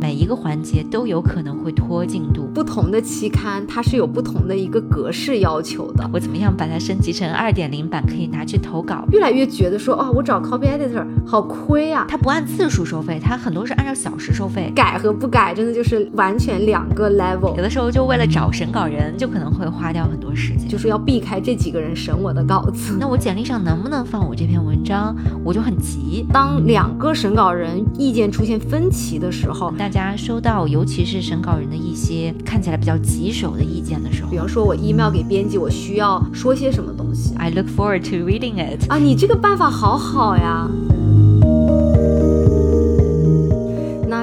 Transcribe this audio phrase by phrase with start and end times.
[0.00, 2.48] 每一个环节都有可能会拖进度。
[2.54, 6.08] 不同的期刊它是有不同的一个格式要求的。
[6.12, 9.04] 我怎么样把它升级成二点零版，可以拿去投稿？
[9.12, 12.06] 越来越觉得说，哦，我找 copy editor 好亏啊！
[12.08, 14.72] 它不按次数收费，它很多是按照小时收费。
[14.74, 17.56] 改和不改真的就是完全两个 level。
[17.56, 22.96] 有的时候就为了找审稿人，就可能会花掉很多时间，就是要避开这几个人审我的稿子。
[22.98, 25.14] 那我简历上能不能放我这篇文章？
[25.44, 26.26] 我就很急。
[26.32, 38.86] 当两个审稿人意见出现分歧的时候，大家收到尤其是审稿人的一些看起来比较棘手的意见的时候，比方说我 email 给编辑，我需要说些什么东西？I look forward to reading it。
[38.90, 40.68] 啊，你这个办法好好呀。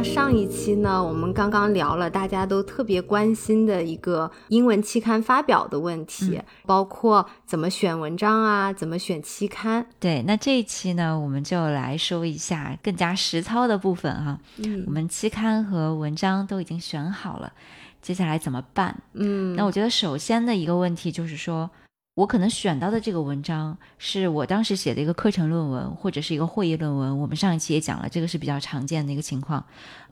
[0.05, 9.85] 上一期呢，我们刚刚聊了大家都特别关心的一个英文期刊发表的问题，包括怎么选文章啊，怎么选期刊。
[9.99, 14.39] 对，那这一期呢，我们就来说一下更加实操的部分啊。
[14.63, 17.51] 嗯，我们期刊和文章都已经选好了，
[18.01, 18.95] 接下来怎么办？
[19.13, 21.69] 嗯，那我觉得首先的一个问题就是说。
[22.15, 27.19] 我可能选到的这个文章是我当时写的一个课程论文，或者是一个会议论文。
[27.19, 29.61] 我们上一期也讲了，这个是比较常见的一个情况。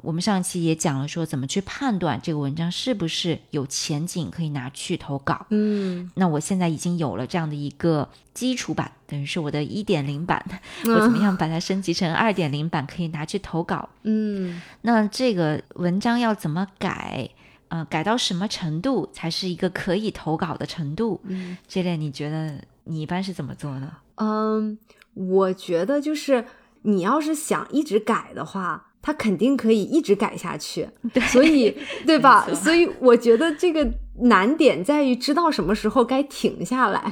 [0.02, 5.46] 我们上一期也讲了，说怎么去判断这个文章是不是有前景可以拿去投稿。
[5.50, 10.44] 嗯，那我现在已经有了这样的一个基础版，等于是我的一点零版。
[10.84, 13.88] 我怎么样 把它升级成二点零版，可以拿去投稿？
[14.02, 17.30] 嗯，那这个文章要怎么改？
[17.74, 21.20] 呃，改到什么程度才是一个可以投稿的程度？
[21.24, 23.92] 嗯，这类你觉得你一般是怎么做的？
[24.18, 24.78] 嗯，
[25.16, 26.46] 我觉得就是
[26.84, 30.88] 你要是想一直改的话，它肯定可以一直改下去。
[31.12, 32.48] 对，所以对吧？
[32.54, 33.92] 所以我觉得这个
[34.22, 37.12] 难点在于知道什么时候该停下来。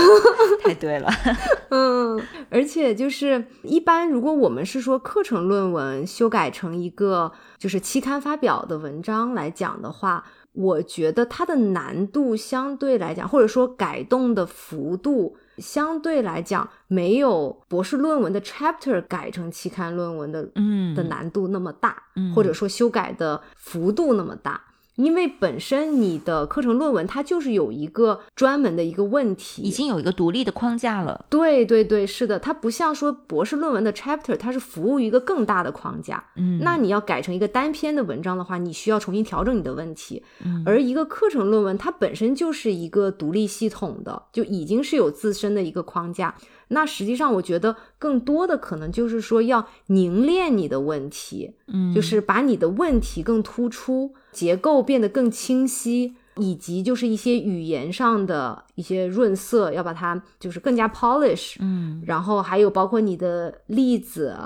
[0.62, 1.10] 太对了。
[1.70, 7.32] 嗯，而且就是一般，如果我们是说课程论文修改成一个。
[7.58, 10.22] 就是期刊发表的文章来讲的话，
[10.52, 21.96] 我觉得它的难度相对来讲，或者说改动的幅度相对来讲，没有博士论文的 chapter 改成期刊论文的，嗯，的难度那么大，
[22.34, 24.60] 或者说修改的幅度那么大。
[24.96, 31.24] 因为本身你的课程论文它就是有一个专门的一个问题，已经有一个独立的框架了。
[31.30, 36.24] 对对对，是的，它不像说博士论文的 chapter，它是服务于一个更大的框架。
[36.36, 40.22] 嗯，那你要改成一个单篇的文章的话，你需要重新调整你的问题。
[40.44, 46.34] 嗯，而一个课程论文它本身就是一个独立系统的，就已经是有自身的一个框架。
[46.68, 64.36] 那实际上，我觉得更多的可能就是说要凝练你的问题，嗯，就是把你的问题更突出，结构变得更清晰，以及就是一些语言上的一些润色，要把它就是更加 polish，嗯，然后还有包括你的例子、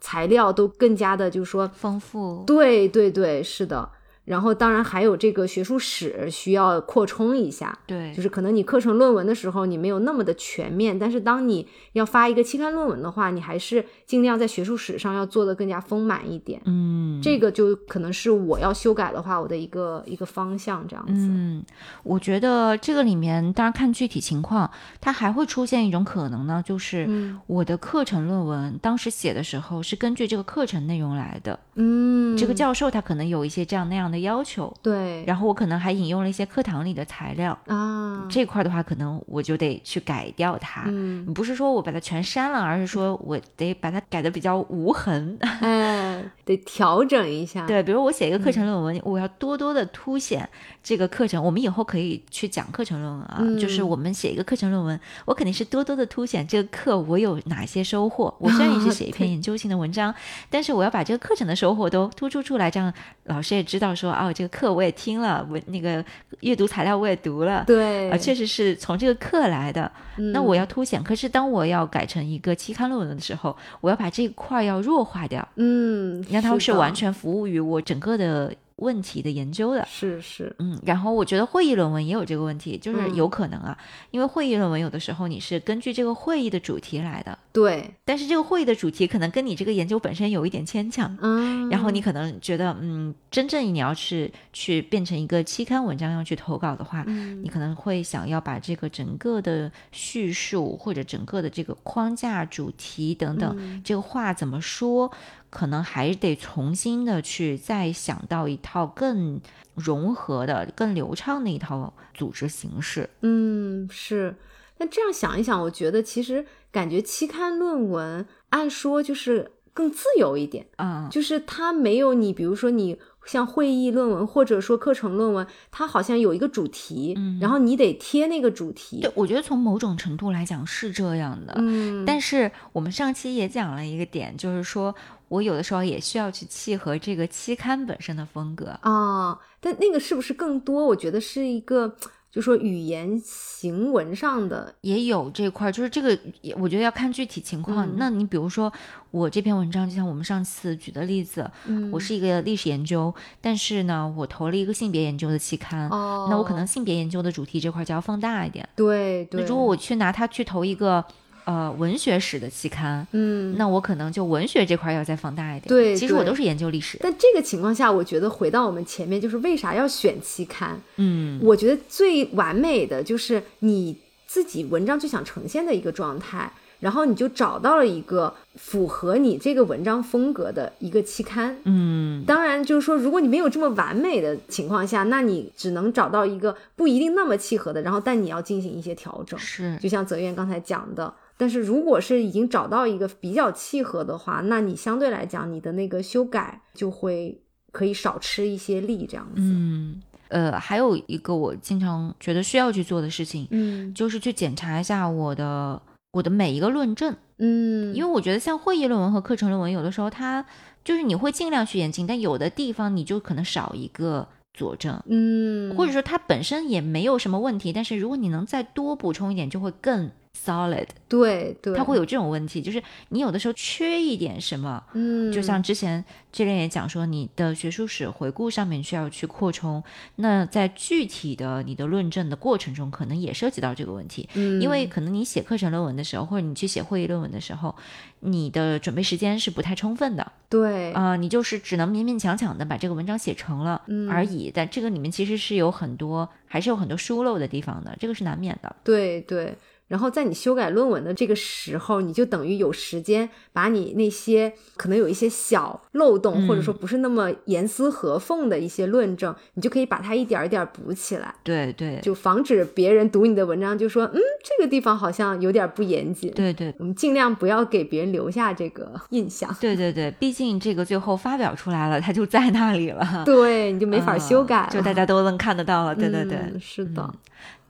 [0.00, 2.42] 材料都更加的，就是说丰富。
[2.46, 3.88] 对对对，是的。
[4.28, 16.60] 然后，当然还有这个学术史需要扩充一下，对，就是可能你课程论文的时候你没有那么的全面，但是当你要发一个期刊论文的话，你还是尽量在学术史上要做的更加丰满一点。
[16.66, 21.12] 嗯，这个就可能是我要修改的话，我的一个一个方向这样子。
[21.14, 21.64] 嗯，
[22.02, 31.58] 我觉得这个里面当然看具体情况，它还会出现一种可能呢，就是我的课程论文当时写的时候是根据这个课程内容来的。
[31.76, 34.17] 嗯，这个教授他可能有一些这样那样的。
[34.20, 47.66] 要求对，然后我可能还引用了一些课堂里的材料啊，这块的话可能我就得去改掉它，嗯，不是说我把它全删了，而是说我得把它改的比较无痕，哎，得调整一下。
[47.68, 50.48] 对，比如我写一个课程论文，我要多多的凸显
[50.82, 51.42] 这个课程。
[51.42, 58.34] 我们以后可以去讲课程论文啊，就是我们写一个课程论文，我肯定是多多的凸显这个课我有哪些收获。
[58.40, 60.14] 我虽然也是写一篇研究性的文章，
[60.50, 62.92] 但是我要把这个课程的收获都突出出来，这样
[63.24, 64.07] 老师也知道说。
[64.10, 66.04] 说哦，这个课我也听了，我那个
[66.40, 69.90] 阅读材料我也读了，对，啊，确实是从这个课来的。
[70.32, 78.52] 那我要凸显，可是当我要改成一个期刊论文的时候，我要把这块要弱化掉，嗯，让它是完全服务于我整个的。
[78.78, 79.86] 问题的研究的。
[79.88, 83.76] 是是，嗯，然后我觉得会议论文也有这个问题，就是有可能啊，
[84.10, 97.04] 因为会议论文有的时候你是根据这个会议的主题来的，对，但是这个会议的主题可能跟你这个研究本身有一点牵强，嗯，然后你可能觉得，嗯，真正你要是去变成一个期刊文章要去投稿的话，
[97.42, 105.10] 你可能会想要把这个整个的叙述或者整个的这个框架、主题等等，这个话怎么说？
[105.50, 109.40] 可能还得重新的去再想到一套更
[109.74, 113.10] 融合的、更流畅的一套组织形式。
[113.22, 114.36] 嗯，是。
[114.78, 122.96] 那这样想一想，我觉得其实感觉期刊论文按说就是更自由一点，嗯，就是它没有你，比如说你
[123.26, 129.00] 像会议论文或者说课程论文，它好像有一个主题，嗯然后你得贴那个主题。
[129.00, 131.54] 对，我觉得从某种程度来讲是这样的。
[131.58, 134.94] 嗯，但是我们上期也讲了一个点，就是说
[135.28, 138.78] 我有的时候也需要去契合这个期刊本身的风格。
[138.82, 140.86] 啊，但那个是不是更多？
[140.86, 141.96] 我觉得是一个，
[142.30, 146.18] 就说语言行文上的，也有这块儿，就是这个，
[146.58, 147.86] 我觉得要看具体情况。
[147.86, 148.72] 嗯那你比如说，
[149.10, 158.68] 我这篇文章，就像我们上次举的例子，嗯我是一个历史研究，但是呢，我投了一个性别研究的期刊，哦，那我可能性别研究的主题这块就要放大一点。
[158.76, 161.04] 对对，那如果我去拿它去投一个
[161.48, 165.66] 呃文学史的期刊，嗯，那我可能就文学这块要再放大一点。
[165.66, 166.98] 对对其实我都是研究历史。
[167.00, 170.78] 但这个情况下，我觉得回到我们前面，就是为啥要选期刊？
[170.96, 173.96] 嗯，我觉得最完美的就是你
[174.26, 181.56] 自己文章最想呈现的一个状态，然后你就找到了一个符合你这个文章风格的一个期刊。
[181.64, 189.40] 嗯，当然，就是说，如果你没有这么完美的情况下，那你只能找到一个不一定那么契合的，然后但你要进行一些调整。
[189.40, 197.40] 是就像泽源刚才讲的，但是如果是已经找到一个比较契合的话，那你相对来讲，你的那个修改就会
[197.72, 199.40] 可以少吃一些力，这样子。
[199.40, 205.80] 嗯，呃，还有一个我经常觉得需要去做的事情，嗯就是去检查一下我的
[206.12, 210.44] 我的每一个论证，嗯，因为我觉得像会议论文和课程论文，有的时候它
[210.84, 215.00] 就是你会尽量去严谨，但有的地方你就可能少一个佐证。
[215.06, 220.10] 嗯，或者说它本身也没有什么问题，但是如果你能再多补充一点，就会更
[220.44, 220.86] solid。
[221.08, 229.82] 对对，它会有这种问题，就是你有的时候缺一点什么，嗯，就像之前这边也讲说，你的学术史回顾上面需要去扩充，
[230.16, 237.74] 那在具体的你的论证的过程中，可能也涉及到这个问题，嗯，因为可能你写课程论文的时候，或者你去写会议论文的时候，
[238.20, 240.32] 你的准备时间是不太充分的。
[240.50, 240.92] 对。
[240.92, 244.10] 啊、你就是只能勉勉强强的把这个文章写成了嗯。
[244.10, 248.76] 而已，但这个里面其实是有很多，还是有很多疏漏的地方的，这个是难免的。
[248.84, 249.56] 对对。
[249.88, 261.34] 然后在你修改论文的这个时候，你就等于有时间把你那些可能有一些小漏洞，嗯或者说不是那么严丝合缝的一些论证，你就可以把它一点儿一点儿补起来。
[261.42, 266.30] 对对，就防止别人读你的文章就说，嗯，这个地方好像有点不严谨。
[266.32, 273.22] 对对我们尽量不要给别人留下这个 印象，对对对，毕竟这个最后发表出来了，它就在那里了。
[273.24, 275.94] 对，你就没法修改、嗯就大家都能看得到了。
[275.94, 277.14] 对对对，嗯是的，嗯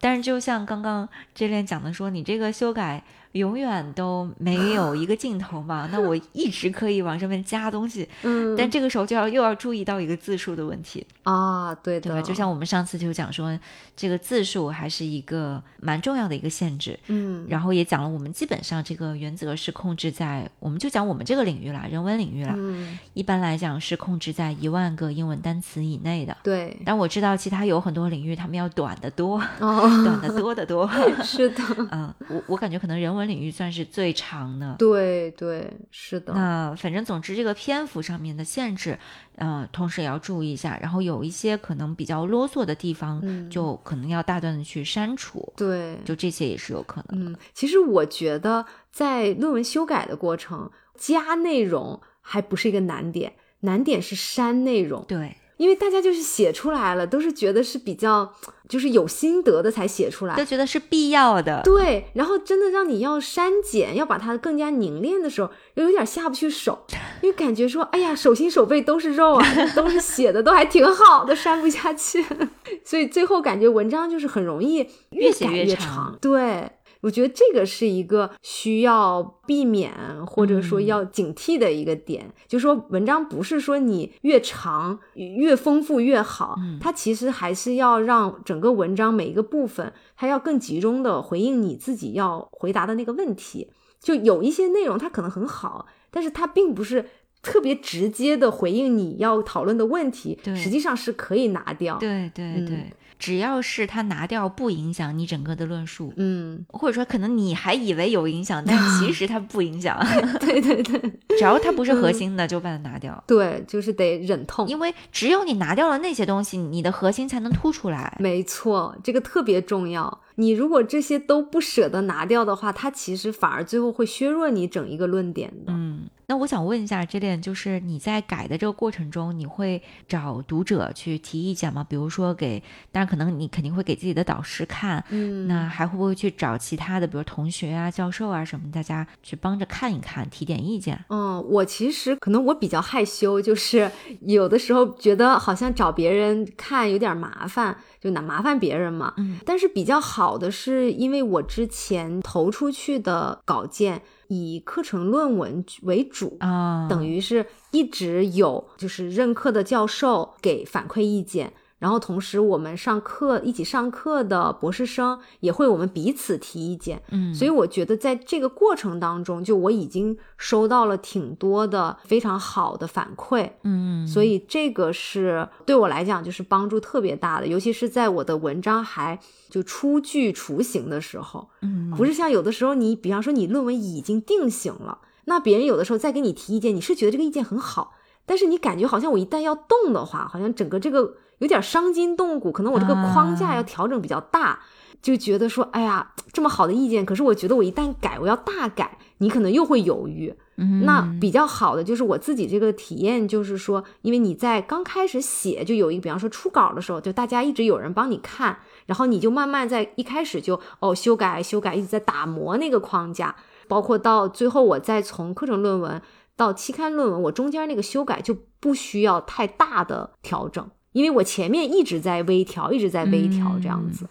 [0.00, 3.02] 但是就像刚刚这边讲的说，你这个修改
[3.32, 12.22] 永远都没有一个尽头嘛， 那我一直可以往上面加东西，嗯，但这个时候就要又要注意到一个字数的问题，啊，对的，对吧？
[12.22, 13.58] 就像我们上次就讲说，
[13.96, 16.98] 这个字数还是一个蛮重要的一个限制。
[17.08, 26.36] 嗯，然后也讲了，我们基本上这个原则是控制在，我们就讲我们这个领域啦，人文领域啦，嗯，一般来讲是控制在一万个英文单词以内的。
[26.42, 30.88] 对，但我知道其他有很多领域，他们要短的多，哦， 短的多得多。
[31.22, 34.76] 是的，嗯，我我感觉可能人文领域算是最长的。
[34.78, 38.98] 对对，是的，那反正总之这个篇幅上面的限制，
[39.36, 40.78] 呃，同时也要注意一下。
[40.82, 45.52] 然后有一些可能比较啰嗦的地方，嗯就可能要大段的去删除。
[45.56, 47.30] 对，就这些也是有可能的。
[47.30, 55.04] 嗯，其实我觉得在论文修改的过程，加内容还不是一个难点，难点是删内容。
[55.08, 58.32] 对因为大家就是写出来了，都是觉得是比较
[58.68, 61.60] 就是有心得的才写出来都，觉得是必要的。
[61.62, 66.86] 对，然后真的让你要删减，要把它更加凝练的时候，又有点下不去手，
[67.20, 69.46] 因为感觉说，哎呀，手心手背都是肉啊，
[69.76, 72.24] 都是写的都还挺好的，删不下去，
[72.84, 76.70] 所以最后感觉文章就是很容易越写越长对。
[77.00, 79.92] 我觉得这个是一个需要避免
[80.26, 80.86] 或者说嗯。
[80.86, 86.78] 要警惕的一个点，就说文章不是说你越长越丰富越好，嗯。
[86.80, 93.70] 它其实还是要让整个文章每一个部分，它要更集中的回应你自己要回答的那个问题。
[94.00, 97.04] 就有一些内容它可能很好，但是它并不是
[97.42, 101.98] 特别直接的回应你要讨论的问题，实际上是可以拿掉。
[101.98, 102.66] 对对嗯。
[102.66, 109.98] 对，只要是它拿掉不影响你整个的论述，嗯，或者说可能你还以为有影响，但 其实它不影响。
[110.40, 111.00] 对对对
[111.38, 113.22] 只要它不是核心的，就把它拿掉。
[113.26, 114.66] 对，就是得忍痛。
[114.68, 118.16] 因为只有你拿掉了那些东西，你的核心才能凸出来。
[118.20, 120.20] 没错，这个特别重要。
[120.38, 125.72] 你如果这些都不舍得拿掉的话，它其实反而最后会削弱你整一个论点的。
[125.72, 131.84] 嗯，那我想问一下 j 恋，就是你在改的这个过程中，你会找读者去提意见吗？
[131.88, 141.04] 比如说给，当然可能你肯定会给自己的导师看，嗯，那还会不会去找其他的，比如同学啊、教授啊什么，大家去帮着看一看，提点意见？
[141.08, 143.90] 嗯，我其实可能我比较害羞，就是
[144.20, 147.76] 有的时候觉得好像找别人看有点麻烦，
[148.08, 149.12] 就拿麻烦别人嘛。
[149.18, 154.02] 嗯，但是比较好的是，因为我之前投出去的稿件。
[154.30, 161.54] 以课程论文为主啊，等于是一直有就是任课的教授给反馈意见。
[161.78, 187.94] 然后同时，我们上课一起上课的博士生也会我们彼此提意见，嗯，所以我觉得在这个过程当中，就我已经收到了挺多的非常好的反馈，嗯，所以这个是对我来讲就是帮助特别大的，尤其是在我的文章还就初具雏形的时候，嗯，不是像有的时候你比方说你论文已经定型了，那别人有的时候再给你提意见，你是觉得这个意见很好，
[188.26, 191.14] 但是你感觉好像我一旦要动的话，好像整个这个。
[191.38, 194.60] 有点伤筋动骨，可能我这个框架要调整比较大，
[195.00, 200.34] 就觉得说，哎呀，这么好的意见，可是我觉得我一旦改，我要大改，你可能又会犹豫。
[200.82, 213.36] 那比较好的就是我自己这个体验，就是说，因为你在刚开始写，就有一个，比方说初稿的时候，就大家一直有人帮你看，然后你就慢慢在一开始就哦修改修改，一直在打磨那个框架，
[213.68, 216.02] 包括到最后我再从课程论文
[216.34, 220.68] 到期刊论文，我中间那个修改就不需要太大的调整。
[220.92, 224.08] 因为我前面一直在微调，一直在微调这样子，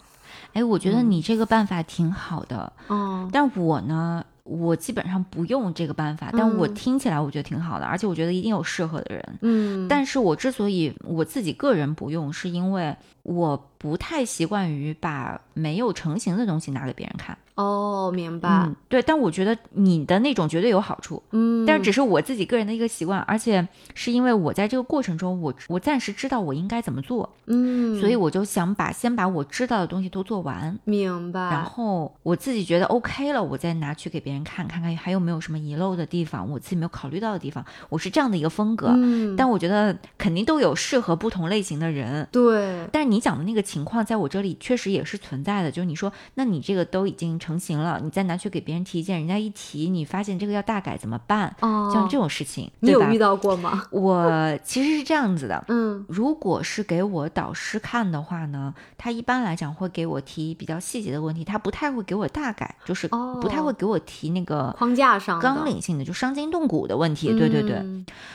[0.52, 12.96] 哎，我觉得你这个办法挺好的，哦，但我呢，我基本上不用这个办法，但我听起来我觉得挺好的，而且我觉得一定有适合的人，嗯，但是我之所以我自己个人不用，是因为
[13.28, 17.36] 我不太习惯于把没有成型的东西拿给别人看。
[17.54, 18.70] 哦，明白。
[18.88, 21.20] 对，但我觉得你的那种绝对有好处。
[21.32, 27.28] 嗯，但是只是我自己个人的一个习惯，而且是因为我在这个过程中，我我暂时知道我应该怎么做。
[27.46, 30.78] 嗯，所以我就想把先把我知道的东西都做完。
[30.84, 31.40] 明白。
[31.40, 37.64] 然后我自己觉得 OK 了，我再拿去给别人看，看看还有没有什么遗漏的地方，我自己没有考虑到的地方。
[37.88, 38.92] 我是这样的一个风格。
[38.94, 42.28] 嗯，但我觉得肯定都有适合不同类型的人。
[42.30, 42.86] 对。
[42.92, 45.72] 但是你讲的那个情况，在我这里确实也是存在的。
[45.72, 51.52] 就是你说，那你这个都已经成型了，你再拿去给别人提意见，人家一提，你发现这个要大改怎么办？
[51.58, 53.82] 哦，像这种事情，你有遇到过吗？
[53.90, 67.36] 我其实是这样子的，嗯， 如果是给我导师看的话呢，他一般来讲会给我提比较细节的问题，他不太会给我大改，就是不太会给我提那个框架上纲领性的，就伤筋动骨的问题。
[67.36, 67.82] 对对对，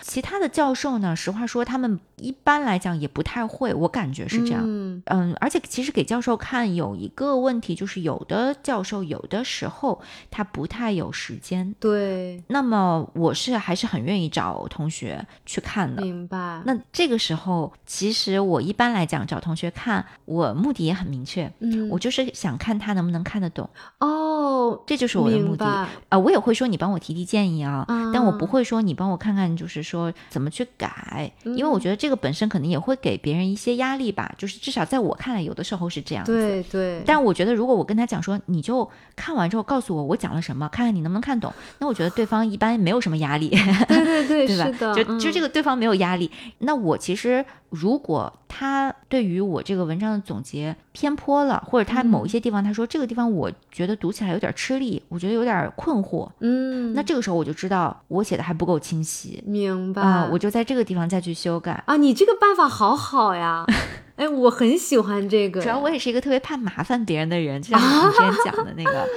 [0.01, 4.61] 其他的教授呢，实话说，他们一般来讲也不太会，我感觉是这样。
[4.65, 4.72] 嗯
[5.05, 10.01] 嗯，而且其实给教授看有一个问题，就是有的教授有的时候。
[10.31, 12.41] 他不太有时间，对。
[12.47, 16.61] 那么我是还是很愿意找同学去看的，明白。
[16.65, 23.69] 那这个时候，其实我一般来讲找同学看，我目的也很明确，嗯，我就是想看他能不能看得懂。
[23.99, 26.17] 哦，这就是我的目的啊！
[26.19, 34.31] 我也会说你帮我提提建议啊，但我不会说你帮我看看，就是说怎么去改，因为我觉得这个本身可能也会给别人一些压力吧。
[34.37, 36.31] 就是至少在我看来，有的时候是这样子。
[36.31, 37.03] 对对。
[37.05, 39.63] 但我觉得，如果我跟他讲说，你就看完之后。
[39.63, 41.51] 告诉我我讲了什么，看看你能不能看懂。
[41.79, 43.49] 那我觉得对方一般没有什么压力，
[43.87, 44.65] 对对对， 对吧？
[44.65, 46.29] 是的，就就这个对方没有压力。
[46.59, 61.97] 那我其实如果他对于我这个文章的总结偏颇了，或者他某一些地方他说这个地方我觉得读起来有点吃力，我觉得有点困惑，嗯，那这个时候我就知道我写的还不够清晰，明白啊，我就在这个地方再去修改啊。
[61.97, 63.65] 你这个办法好好呀。
[64.15, 65.59] 哎，我很喜欢这个。
[65.59, 69.07] 主要我也是一个特别怕麻烦别人的人，就像你 之前讲的那个，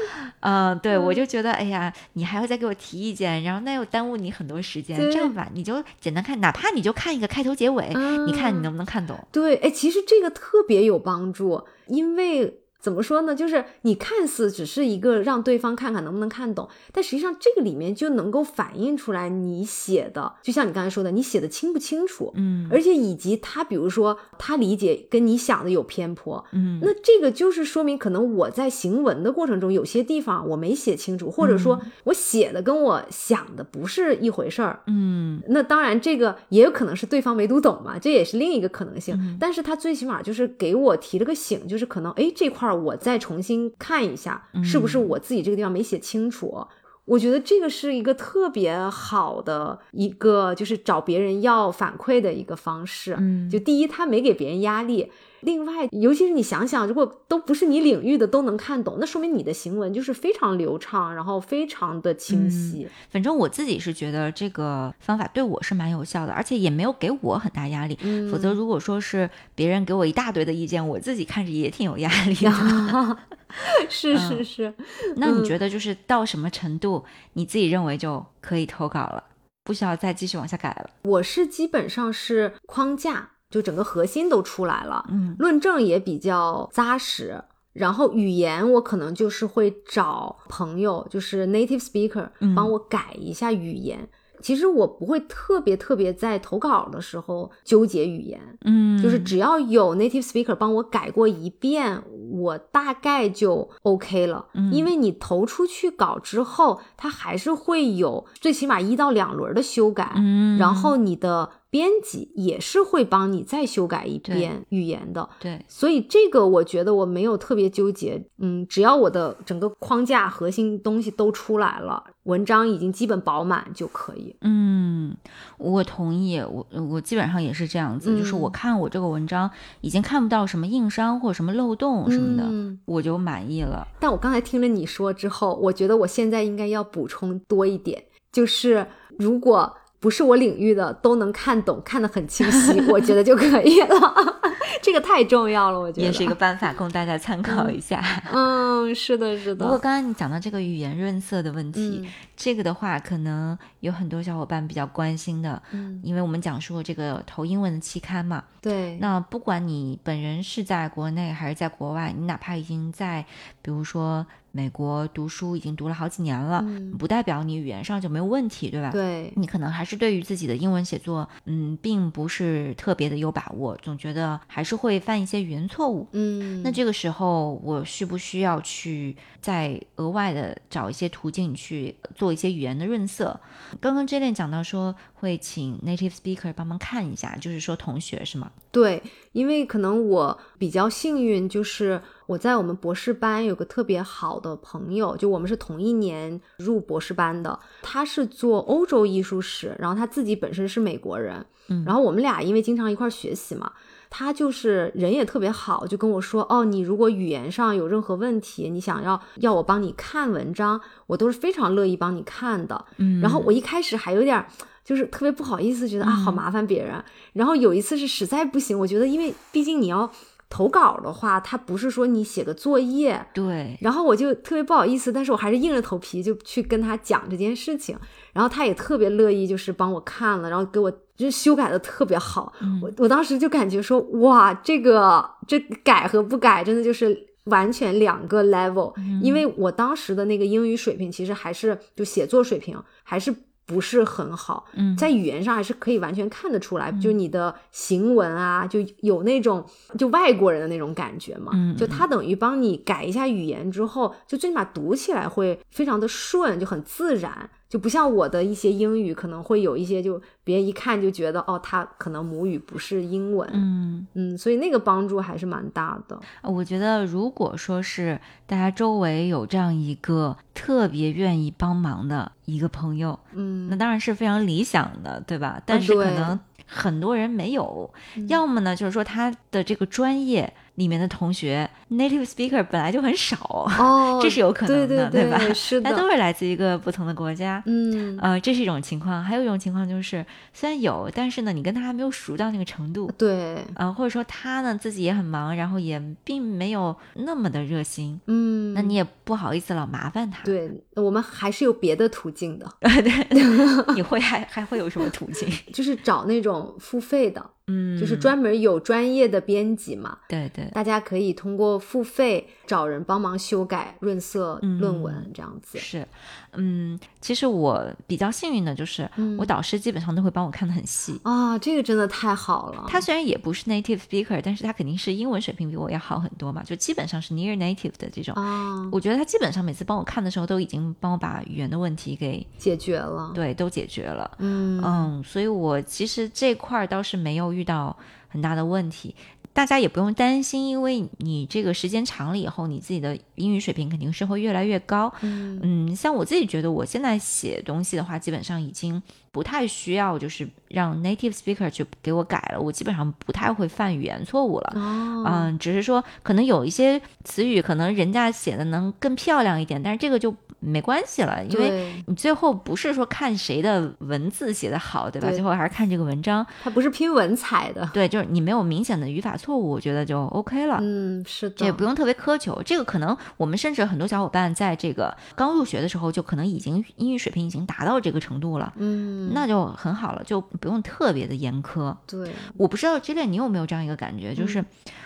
[0.40, 4.98] 嗯，对，我就觉得，哎呀，你还要再给我提意见，然后那又耽误你很多时间。
[4.98, 7.92] 这样吧，你就简单看，哪怕你就看一个开头结尾，
[8.26, 9.18] 你看你能不能看懂？
[9.30, 12.60] 对，哎，其实这个特别有帮助，因为。
[12.80, 13.34] 怎么说呢？
[13.34, 42.82] 就是你看似只是一个让对方看看能不能看懂，但实际上这个里面就能够反映出来你写的，就像你刚才说的，你写的清不清楚，嗯，而且以及他，比如说他理解跟你想的有偏颇，嗯，那这个就是说明可能我在行文的过程中有些地方我没写清楚，或者说我写的跟我想的不是一回事儿，嗯，那当然这个也有可能是对方没读懂嘛，这也是另一个可能性，但是他最起码就是给我提了个醒，就是可能哎这块儿。
[42.82, 46.66] 我再重新看一下，是不是我自己这个地方没写清楚？
[47.06, 53.16] 我觉得这个是一个特别好的一个，就是找别人要反馈的一个方式。
[53.18, 55.10] 嗯，就第一，他没给别人压力。
[55.40, 62.88] 另外，尤其是你想想，如果都不是你领域的都能看懂，那说明你的行文就是非常流畅，然后非常的清晰。
[63.10, 67.96] 反正我自己是觉得这个方法对我是蛮有效的，而且也没有给我很大压力。
[68.30, 73.16] 否则，如果说是别人给我一大堆的意见，我自己看着也挺有压力的。
[73.88, 74.74] 是是是。
[75.16, 79.22] 那你觉得就是到什么程度，你自己认为就可以投稿了，
[79.64, 80.90] 不需要再继续往下改了？
[81.04, 83.30] 我是基本上是框架。
[83.50, 87.42] 就整个核心都出来了，嗯，论证也比较扎实。
[87.72, 94.08] 然后语言我可能就是会找朋友，就是 native speaker 帮我改一下语言。
[94.40, 104.46] 其实我不会特别特别在投稿的时候纠结语言，嗯，就是只要有 native speaker 帮我改过一遍，我大概就 OK 了。
[104.72, 111.50] 因为你投出去稿之后，它还是会有最起码一到两轮的修改，嗯，然后你的。
[111.76, 124.34] 编辑也是会帮你再修改一遍语言的，对，所以这个我觉得我没有特别纠结，嗯，只要我的整个框架核心东西都出来了，文章已经基本饱满就可以。
[124.40, 125.14] 嗯，
[125.58, 129.50] 我同意，我我基本上也是这样子，就是我看我这个文章
[129.82, 133.86] 已经看不到什么硬伤或者什么漏洞什么的，我就满意了。
[134.00, 138.02] 但我刚才听了你说之后，我觉得我现在应该要补充多一点，
[138.32, 138.86] 就是
[139.18, 139.76] 如果。
[140.06, 144.40] 不是我领域的都能看懂，看得很清晰，我觉得就可以了。
[144.80, 148.00] 这个太重要了，我觉得也是一个办法，供大家参考一下。
[148.32, 149.64] 嗯，是的，是的。
[149.64, 155.60] 不过刚刚你讲到这个语言润色的问题，这个的话，可能有很多小伙伴比较关心的。
[155.72, 158.44] 嗯，因为我们讲述这个投英文的期刊嘛。
[158.62, 158.96] 对。
[159.00, 163.26] 那不管你本人是在国内还是在国外，你哪怕已经在，
[163.60, 164.24] 比如说。
[164.56, 166.64] 美国读书已经读了好几年了，
[166.98, 168.90] 不代表你语言上就没有问题，对吧？
[168.90, 176.08] 对，你可能还是对于自己的英文写作，嗯，并不是特别的有把握，总觉得还是会犯一些语言错误。
[176.12, 183.38] 嗯，那这个时候我需不需要去再额外的找一些途径去做一些语言的润色？
[183.78, 188.50] 刚刚 J 链讲到说会请 native speaker 帮忙看一下，就是说同学是吗？
[188.72, 192.00] 对，因为可能我比较幸运，就是。
[192.26, 197.58] 我在我们博士班有个特别好的朋友，就我们是同一年入博士班的。
[197.82, 201.46] 他是做欧洲艺术史，然后他自己本身是美国人。
[201.68, 203.72] 嗯，然后我们俩因为经常一块学习嘛，
[204.10, 214.44] 他就是人也特别好，就跟我说：“哦，你如果语言上有任何问题，你想要要我帮你看文章，我都是非常乐意帮你看的。”嗯，然后我一开始还有点
[214.84, 217.04] 就是特别不好意思，觉得啊好麻烦别人。
[217.32, 220.10] 然后有一次是实在不行，我觉得因为毕竟你要。
[220.48, 223.76] 投稿的话，他不是说你写个作业，对。
[223.80, 227.98] 然后我就特别不好意思，但是我还是硬着头皮就去跟他讲这件事情。
[228.32, 232.52] 然后他也特别乐意，就是帮我看了，然后给我就修改的特别好。
[232.80, 238.94] 我我当时就感觉说，哇，这个这改和不改，真的就是完全两个 level。
[239.22, 243.34] 因为我当时的那个英语水平，其实还是就写作水平还是。
[243.66, 249.64] 不是很好，嗯在语言上还是可以完全看得出来，就你的行文啊，就有那种
[249.98, 251.52] 就外国人的那种感觉嘛。
[251.76, 257.50] 就他等于帮你改一下语言之后，就最起码读起来会非常的顺，就很自然。
[257.68, 266.18] 就不像我的一些英语，可能会有一些，就别人一看就觉得，哦，他可能母语不是英文，嗯嗯，所以那个帮助还是蛮大的。
[266.42, 275.60] 我觉得，如果说是大家周围有这样一个特别愿意帮忙的一个朋友，嗯，那当然是非常理想的，对吧？
[275.66, 277.92] 但是可能很多人没有，
[278.28, 280.52] 要么呢，就是说他的这个专业。
[280.76, 283.36] 里面的同学，native speaker 本来就很少
[283.78, 285.38] 哦， 这是有可能的，对吧？
[285.54, 289.22] 是的，他都是来自一个不同的国家，嗯，呃，这是一种情况。
[289.22, 300.44] 还有一种情况就是，虽然有，但是呢，你跟他还没有熟到那个程度，对，呃，或者说他呢自己也很忙，然后也并没有那么的热心，嗯，那你也不好意思老麻烦他。
[300.44, 303.26] 对，我们还是有别的途径的， 对，
[303.94, 305.48] 你会还还会有什么途径？
[305.72, 307.50] 就是找那种付费的。
[307.68, 315.78] 嗯，就是专门有专业的编辑嘛，对对，大家可以通过付费找人帮忙修改润色论文这样子。
[315.78, 316.06] 是，
[316.52, 322.84] 嗯，其实我比较幸运的就是，我导师基本上都会帮我看的很细啊，这个真的太好了。
[322.86, 328.34] 他虽然也不是 native speaker，但是他肯定是英文水平比我要好很多嘛，就基本上是 near native 的这种。
[328.34, 334.30] 啊，我觉得他基本上每次帮我看的时候，都已经帮我把语言的问题给解决了，对，都解决了。
[334.38, 337.46] 嗯嗯，所以我其实这块倒是没有。
[337.56, 337.96] 遇到
[338.28, 339.14] 很大的问题，
[339.56, 345.10] 大家也不用担心，因为你这个时间长了以后，你自己的英语水平肯定是会越来越高。
[345.22, 349.02] 嗯嗯，像我自己觉得，我现在写东西的话，基本上已经
[349.36, 354.72] 不太需要就是让 native speaker 去给我改了，我基本上不太会犯语言错误了。
[354.74, 365.28] 哦，嗯，只是说可能有一些词语，可能人家写的能更漂亮一点，但是这个就没关系了，因为，你最后不是说看谁的文字写的好，对吧？
[365.28, 366.44] 对最后还是看这个文章。
[366.64, 367.86] 它不是拼文采的。
[367.92, 370.78] 对，就是你没有明显的语法错误，我觉得就 OK 了。
[370.80, 381.96] 嗯，是的，也不用特别苛求，这个可能我们甚至很多小伙伴在这个刚入学的时候，就可能已经英语水平已经达到这个程度了，嗯，那就很好了，就不用特别的严苛。
[382.06, 384.64] 对，我不知道 j i l 你有没有这样一个感觉，就是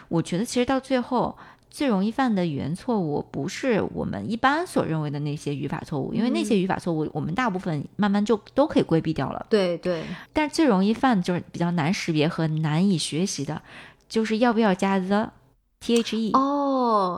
[0.09, 1.37] 我觉得其实到最后
[1.71, 9.47] 最容易犯的语言错误，不是我们一般所认为的那些语法错误，因为那些语法错误我们大部分慢慢就都可以规避掉了。
[9.49, 10.03] 对对，
[10.33, 13.63] 但是最容易犯就是比较难识别和难以学习的，
[14.09, 15.31] 就是要不要加 the
[15.79, 16.33] t h e。
[16.35, 16.70] 哦，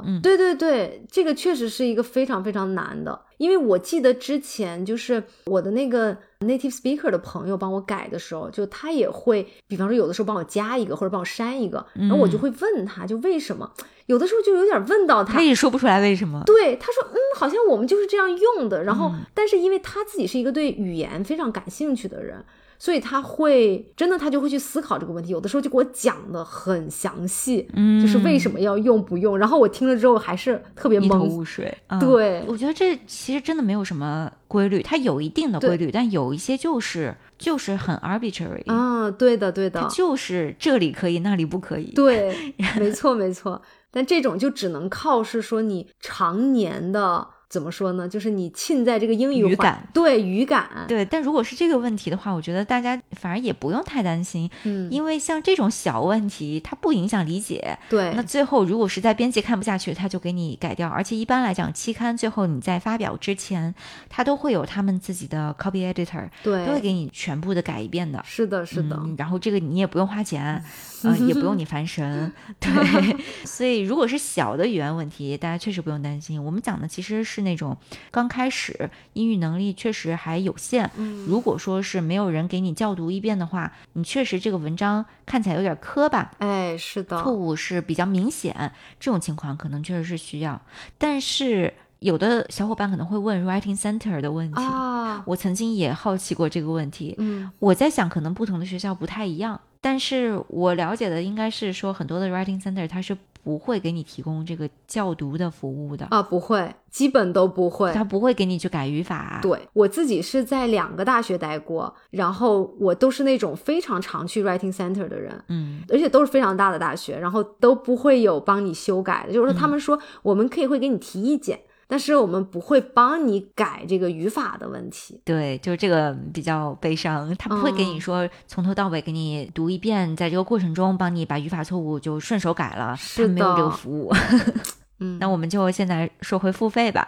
[0.07, 13.70] 嗯对对对，这个确实是一个非常非常难的，因为我记得之前就是我的那个 native speaker 的朋友帮我改的时候，就他也会，比方说有的时候帮我加一个或者帮我删一个，然后我就嗯会问他，就为什么，
[14.07, 15.42] 有的时候就有点问到他他。
[15.42, 16.42] 也说不出来为什么。
[16.46, 18.85] 对，他说，嗯，好像我们就是这样用的。
[18.85, 22.44] 然后，嗯但是因为他自己是一个对语言非常感兴趣的人，
[22.83, 25.31] 所以他会真的他就会去思考这个问题。
[25.31, 29.38] 有的时候就给我讲的很详细，嗯，就是为什么要用不用。
[29.38, 31.23] 然后我听了之后还是特别一头懵。
[31.29, 31.73] 雾水。
[31.87, 41.92] 嗯对我觉得这其实真的没有什么规律，它有一定的规律，但有一些就是就是很 arbitrary，、啊，对的，对的，就是这里可以，那里不可以。
[41.95, 42.35] 对，
[42.81, 43.62] 没错，没错。
[43.92, 48.09] 但这种就只能靠是说你常年的怎么说呢？
[48.09, 57.79] 就是你浸在这个英语语感，对语感，对，但如果是这个问题的话，我觉得大家反而也不用太担心，嗯，因为像这种小问题，它不影响理解。
[57.91, 60.88] 对，那最后如果实在编辑看不下去，他就给你改掉。
[60.88, 63.75] 而且一般来讲，期刊最后你在发表之前，
[64.09, 68.23] 他都会有他们自己的 copy editor，对都会，给你全部的改一遍的。
[68.25, 70.65] 是的，是的，嗯，然后这个你也不用花钱，
[71.05, 73.17] 嗯、也不用你 烦神， 对。
[73.45, 76.43] 所以如果是小的语言问题，大家确实不用担心。
[76.43, 77.77] 我们讲的其实是那种
[78.11, 90.61] 刚开始英语能力确实还有限，嗯如果说是没有人给你校读一遍的话，你确实这个文章看起来有点磕巴，哎，是的，错误是比较明显，这种情况可能确实是需要。
[90.99, 97.15] 但是有的小伙伴可能会问 writing center 的问题，啊，我曾经也好奇过这个问题。
[97.19, 107.92] 嗯我在想，可能不同的学校不太一样，但是我了解的应该是说，很多的 writing center 它是不会给你提供这个校读的服务的，啊，不会，基本都不会。
[107.92, 109.40] 他不会给你去改语法。
[109.42, 121.59] 对我自己是在两个大学待过，然后我都是那种非常常去 writing center 的人，嗯，而且都是非常大的大学，然后都不会有帮你修改的，就是说他嗯们说我们可以会给你提意见，
[121.92, 125.20] 但是我们不会帮你改这个语法的问题。
[125.26, 134.11] 对，就是这个比较悲伤，他不会给你嗯说从头到尾给你读一遍，在这个过程中帮你把语法错误就顺手改了，他是没有这个服务。
[135.00, 137.05] 嗯，那我们就现在说回付费吧。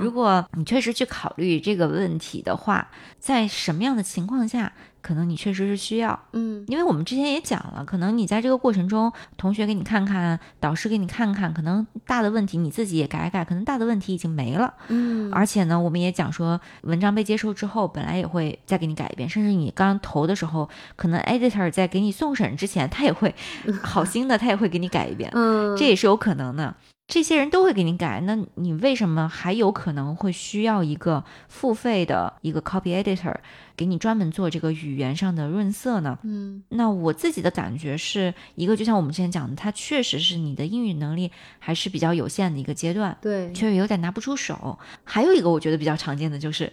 [0.00, 6.18] 如嗯，果你确实去考虑这个问题的话，在什么样的情况下，可能你确实是需要？
[6.32, 14.74] 嗯因为我们之前也讲了，可能你在这个过程中，同学给你看看，导师给你看看，可能大的问题你自己也改改，可能大的问题已经没了。
[14.88, 23.34] 嗯，而且呢，我们也讲说，文章被接受之后，本来也会再给你改一遍，甚至你刚投的时候，可能 editor 在给你送审之前，他也会
[23.82, 26.74] 好心的，他也会给你改一遍，嗯，这也是有可能的。
[27.10, 33.34] 这些人都会给你改，那你为什么还有可能会需要一个付费的一个 copy editor
[33.76, 36.16] 给你专门做这个语言上的润色呢？
[36.22, 44.78] 嗯那我自己的感觉是一个，就像我们之前讲的，它确实是你的英语能力还是比较有限的一个阶段，对，确实有点拿不出手。
[45.02, 46.72] 还有一个我觉得比较常见的就是，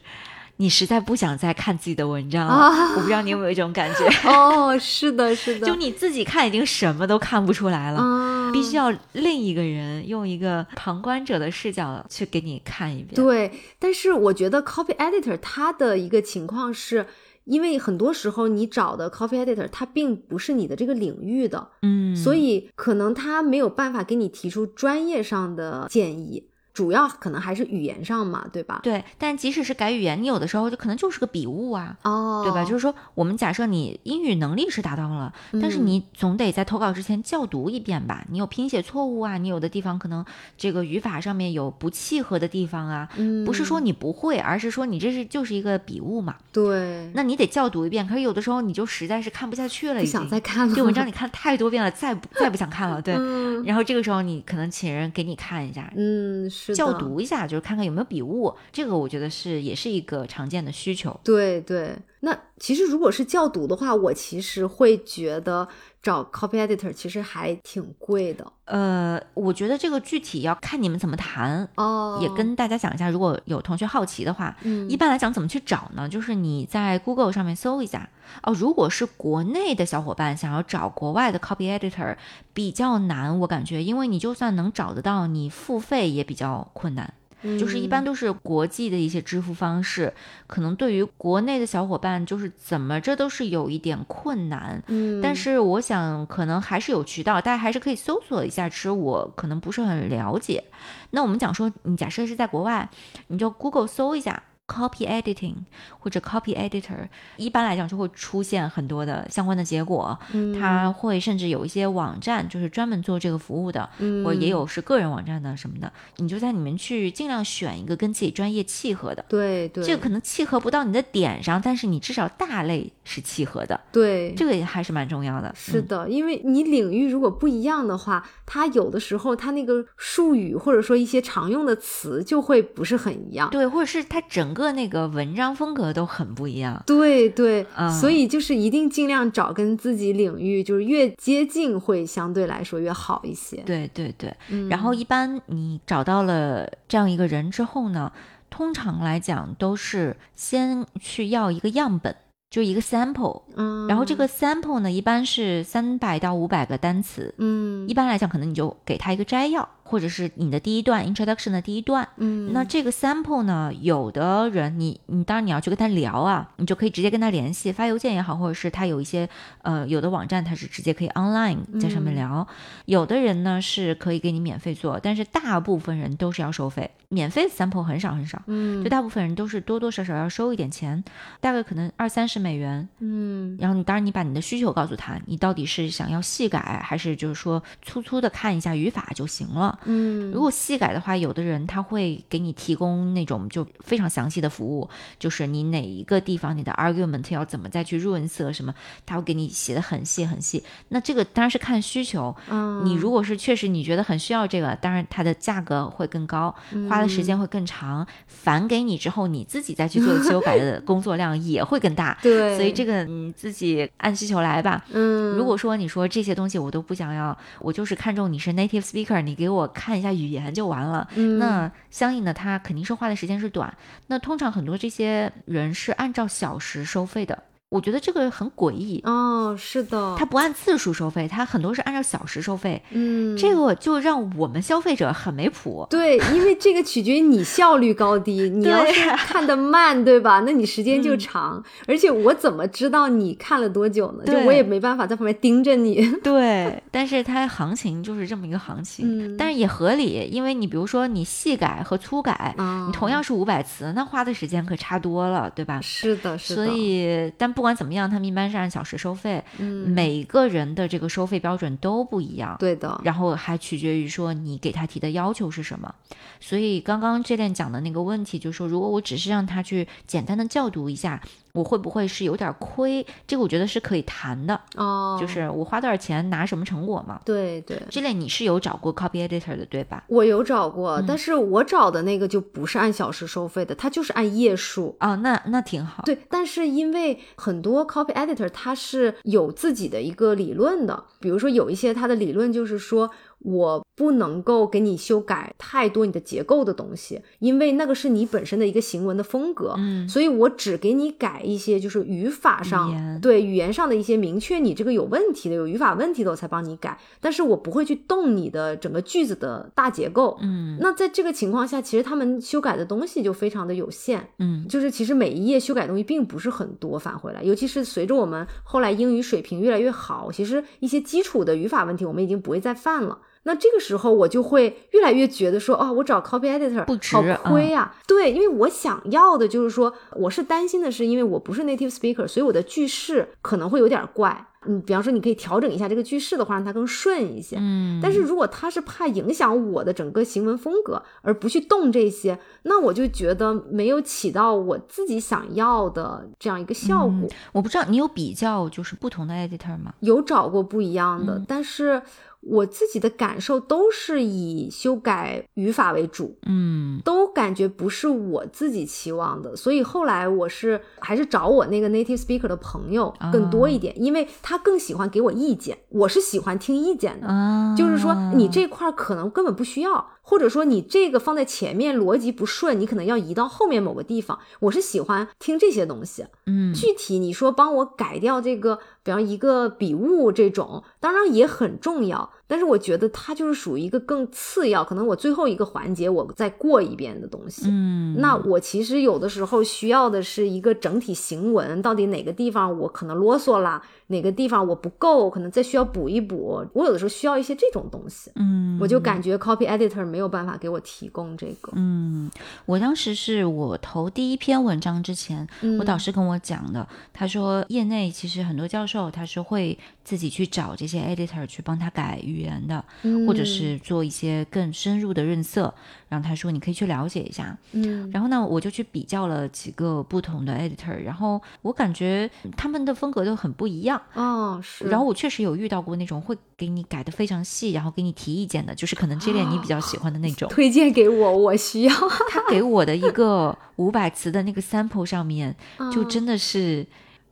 [0.58, 2.54] 你实在不想再看自己的文章了。
[2.54, 8.00] 啊我不知道你有没有一种感觉， 哦，是的，是的，就你自己看已经什么都看不出来了。
[8.00, 13.15] 啊，必须要另一个人用一个旁观者的视角去给你看一遍。
[13.15, 17.08] 对，但是我觉得 copy editor 它的一个情况是。
[17.48, 26.50] 因为很多时候你找的 copy editor 它并不是你的这个领域的，嗯，所以可能他没有办法给你提出专业上的建议。
[26.78, 28.82] 主要可能还是语言上嘛，对吧？
[28.84, 32.63] 对，但即使是改语言，你有的时候就可能就是个笔误啊，哦，对吧？
[32.63, 38.24] 就是说，我们假设你英语能力是达到了，但是你总得在投稿之前校读一遍吧？
[38.30, 40.24] 你有拼写错误啊，你有的地方可能
[40.56, 43.10] 这个语法上面有不契合的地方啊，
[43.44, 46.36] 不是说你不会，而是说你这是就是一个笔误嘛。
[46.54, 48.06] 对，那你得校读一遍。
[48.08, 50.76] 可是有的时候你就实在是看不下去了，不想再看了。
[50.76, 53.02] 这文章你看太多遍了，再不再不想看了。
[53.02, 53.16] 对，
[53.66, 58.54] 然后这个时候你可能请人给你看一下，嗯，是校读一下，就是看看有没有笔误。
[58.72, 61.20] 这个我觉得是也是一个常见的需求。
[61.24, 65.68] 对对，那其实如果是校读的话，我其实会觉得
[66.02, 68.52] 找 copy editor 其实还挺贵的。
[68.66, 72.18] 呃，我觉得这个具体要看你们怎么谈哦。
[72.20, 76.10] 也跟大家讲一下，如果有同学好奇的话，嗯，一般来讲怎么去找呢？
[76.10, 78.10] 就是你在 Google 上面搜一下
[78.42, 78.52] 哦。
[78.52, 82.18] 如果是国内的小伙伴想要找国外的 copy editor，
[82.52, 87.14] 比较难，我感觉，因为你就算能找得到，你付费也比较困难。
[87.60, 90.13] 就是一般都是国际的一些支付方式，
[90.47, 94.82] 可能对于国内的小伙伴，就是怎么着都是有一点困难。
[94.88, 98.67] 嗯，但是我想可能还是有渠道，大家还是可以搜索一下。
[98.67, 100.63] 其实我可能不是很了解。
[101.12, 102.89] 那我们讲说，你假设是在国外，
[103.28, 104.43] 你就 Google 搜一下。
[104.68, 105.56] Copy editing
[105.98, 110.20] 或者 copy editor，一般来讲就会出现很多的相关的结果。
[110.34, 115.90] 嗯，它会甚至有一些网站就是专门做这个服务的，嗯，或者也有是个人网站的什么的。
[116.18, 119.24] 你就在里面去尽量选一个跟自己专业契合的。
[119.30, 123.80] 对对，这个可能契合不到你的点上，但是你至少大类是契合的。
[123.94, 125.50] 对，这个也还是蛮重要的。
[125.56, 133.50] 是的，因为你领域如果不一样的话，它有的时候它那个术语或者说一些常用的词就会不是很一样。
[133.50, 134.57] 对，或者是它整。
[134.58, 137.63] 个那个文章风格都很不一样，对对，
[138.02, 143.58] 所以就是一定尽量找跟自己领域就是越接近，会相对来说越好一些。
[143.58, 144.36] 对对对，
[144.67, 148.12] 然后一般你找到了这样一个人之后呢，
[148.50, 152.15] 通常来讲都是先去要一个样本，
[152.50, 159.70] 就一个 sample，嗯，然后这个 sample 呢一般是三百到五百个单词，嗯，一般来讲可能你就给他一个摘要。
[159.88, 169.28] 或者是你的第一段 introduction 的第一段，嗯，那这个 sample 呢，有的人你你当然你要去跟他聊啊，你就可以直接跟他联系，发邮件也好，或者是他有一些
[169.62, 172.45] 呃有的网站他是直接可以 online 在上面聊，
[172.86, 181.02] 有的人呢是可以给你免费做，但是大部分人都是要收费，免费的 sample 很少很少，嗯，就大部分人都是多多少少要收一点钱，
[181.39, 189.77] 大概可能二三十美元，嗯，然后你当然你把你的需求告诉他，你到底是想要细改还是就是说粗粗的看一下语法就行了。
[189.86, 198.74] 嗯，如果细改的话，有的人他会给你提供那种就非常详细的服务，就是你哪一个地方你的 argument 要怎么再去润色什么，
[199.06, 200.63] 他会给你写的很细很细。
[200.90, 206.54] 那这个当然是看需求，嗯，你如果是确实你觉得很需要这个，当然它的价格会更高，
[206.90, 212.18] 花的时间会更长，返给你之后你自己再去做修改的 工作量也会更大。
[212.22, 214.84] 对，所以这个你自己按需求来吧。
[214.92, 221.08] 嗯，如果说你说这些东西我都不想要，我就是看中你是 native speaker，你给我看一下语言就完了。
[221.16, 223.76] 嗯，那相应的他肯定是花的时间是短。
[224.08, 227.44] 那通常很多这些人是按照小时收费的。
[227.70, 235.86] 我觉得这个很诡异哦，是的，它不按次数收费，它很多是按照小时收费，嗯，这个就让我们消费者很没谱。
[235.90, 240.40] 对，因为这个取决于你效率高低， 你要是 看的慢，对吧？
[240.46, 244.24] 那你时间就长，而且我怎么知道你看了多久呢？
[244.26, 246.10] 就我也没办法在旁边盯着你。
[246.24, 252.56] 对， 但是它行情就是这么一个行情，但是也合理，因为你比如说你细改和粗改，
[252.88, 255.82] 你同样是五百词，那花的时间可差多了，对吧？
[255.82, 256.66] 是的，是的。
[256.66, 257.54] 所以，但。
[257.58, 259.43] 不管怎么样，他们一般是按小时收费。
[259.58, 262.56] 嗯，每个人的这个收费标准都不一样。
[262.60, 265.96] 对的，然后还取决于说你给他提的要求是什么。
[266.39, 271.20] 所以刚刚这练讲的那个问题，就是说如果我只是让他去简单的校读一下。
[271.58, 273.04] 我会不会是有点亏？
[273.26, 277.20] 这个我觉得是可以谈的哦，就是我花多少钱拿什么成果嘛？
[277.26, 280.04] 对对，这类你是有找过 copy editor 的对吧？
[280.08, 286.04] 我有找过，但是我找的那个就不是按小时收费的，它就是按页数啊，那那挺好。
[286.06, 293.10] 对，但是因为很多 copy editor 它是有自己的一个理论的，比如说有一些它的理论就是说。
[293.39, 323.19] 我不能够给你修改太多你的结构的东西，因为那个是你本身的一个行文的风格，嗯，所以我只给你改一些就是语法上对语言上的一些明确你这个有问题的有语法问题的我才帮你改，但是我不会去动你的整个句子的大结构，嗯，那在这个情况下，其实他们修改的东西就非常的有限，嗯，就是其实每一页修改东西并不是很多返回来，尤其是随着我们后来英语水平越来越好，其实一些基础的语法问题我们已经不会再犯了。
[323.48, 334.48] 那这个时候我就会越来越觉得说，哦，我找 copy editor 不值好亏呀、对，因为我想要的就是说，我是担心的是，因为我不是 native speaker，所以我的句式可能会有点怪。
[334.70, 337.56] 嗯，比方说，你可以调整一下这个句式的话，让它更顺一些。
[337.58, 347.14] 嗯，但是如果他是怕影响我的整个行文风格，而不去动这些，那我就觉得没有起到我自己想要的这样一个效果。
[347.14, 349.94] 嗯我不知道你有比较就是不同的 editor 吗？
[350.02, 352.02] 有找过不一样的，嗯但是
[352.50, 367.28] 我自己的感受都是以修改语法为主，嗯都感觉不是我自己期望的，所以后来我是还是找我那个 native speaker 的朋友更多一点，因为他更喜欢给我意见，我是喜欢听意见的。
[367.28, 374.40] 啊，就是说，你这块儿可能根本不需要，或者说你这个放在前面逻辑不顺，你可能要移到后面某个地方。
[374.62, 376.26] 我是喜欢听这些东西。
[376.46, 387.66] 嗯具体你说帮我改掉这个，比方一个笔误这种，当然也很重要，但是我觉得它就是属于一个更次要，可能我最后一个环节我再过一遍的东西。
[387.68, 396.66] 嗯，那我其实有的时候需要的是一个整体行文，到底哪个地方我可能啰嗦啦，哪个地方我不够，可能再需要补一补。
[396.74, 401.74] 我有的时候需要一些这种东西，嗯，我就感觉 copy editor 没有办法给我提供这个。
[401.76, 402.32] 嗯，
[402.66, 412.82] 我当时是我投第一篇文章之前，嗯我导师跟我讲的，他说业内其实很多教授他是会自己去找这些 editor 去帮他改语言的，
[413.28, 415.74] 或者是做一些更深入的润色。
[416.08, 417.58] 然后他说你可以去了解一下。
[417.74, 424.02] 嗯然后呢，我就去比较了几个不同的 editor，然后我感觉他们的风格都很不一样。
[424.13, 430.48] 哦是，然后我确实有遇到过那种会给你改的非常细，然后给你提意见的，就是可能这点你比较喜欢的那种。
[430.48, 431.93] 推荐给我，我需要。
[432.30, 435.54] 他给我的一个五百词的那个 sample 上面，
[435.91, 436.88] 就嗯真的是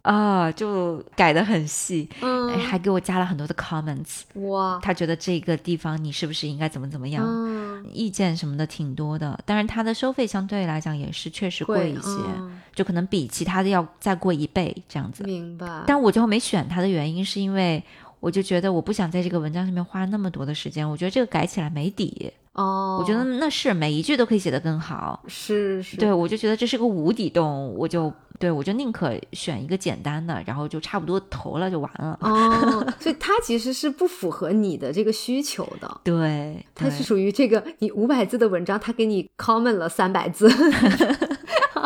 [0.05, 4.21] 啊、就改的很细，哎，嗯还给我加了很多的 comments。
[4.47, 9.37] 哇他觉得这个地方你是不是应该怎么怎么样，嗯意见什么的挺多的。
[9.45, 15.23] 当然，它的收费相对来讲也是确实贵一些，嗯就可能比其他的要再贵一倍这样子。
[15.23, 15.83] 明白。
[15.87, 17.83] 但我最后没选它的原因是因为。
[18.25, 22.33] 我就觉得我不想在这个文章上面花那么多的时间，我觉得这个改起来没底。
[22.53, 32.17] 哦，我觉得那是每一句都可以写得更好，是是，对，我就觉得这是个无底洞，我就对我就宁可选一个简单的，然后就差不多投了就完了。
[32.21, 36.01] 哦， 所以它其实是不符合你的这个需求的。
[36.03, 40.49] 对，它是属于这个你五百字的文章，它给你 comment 了三百字。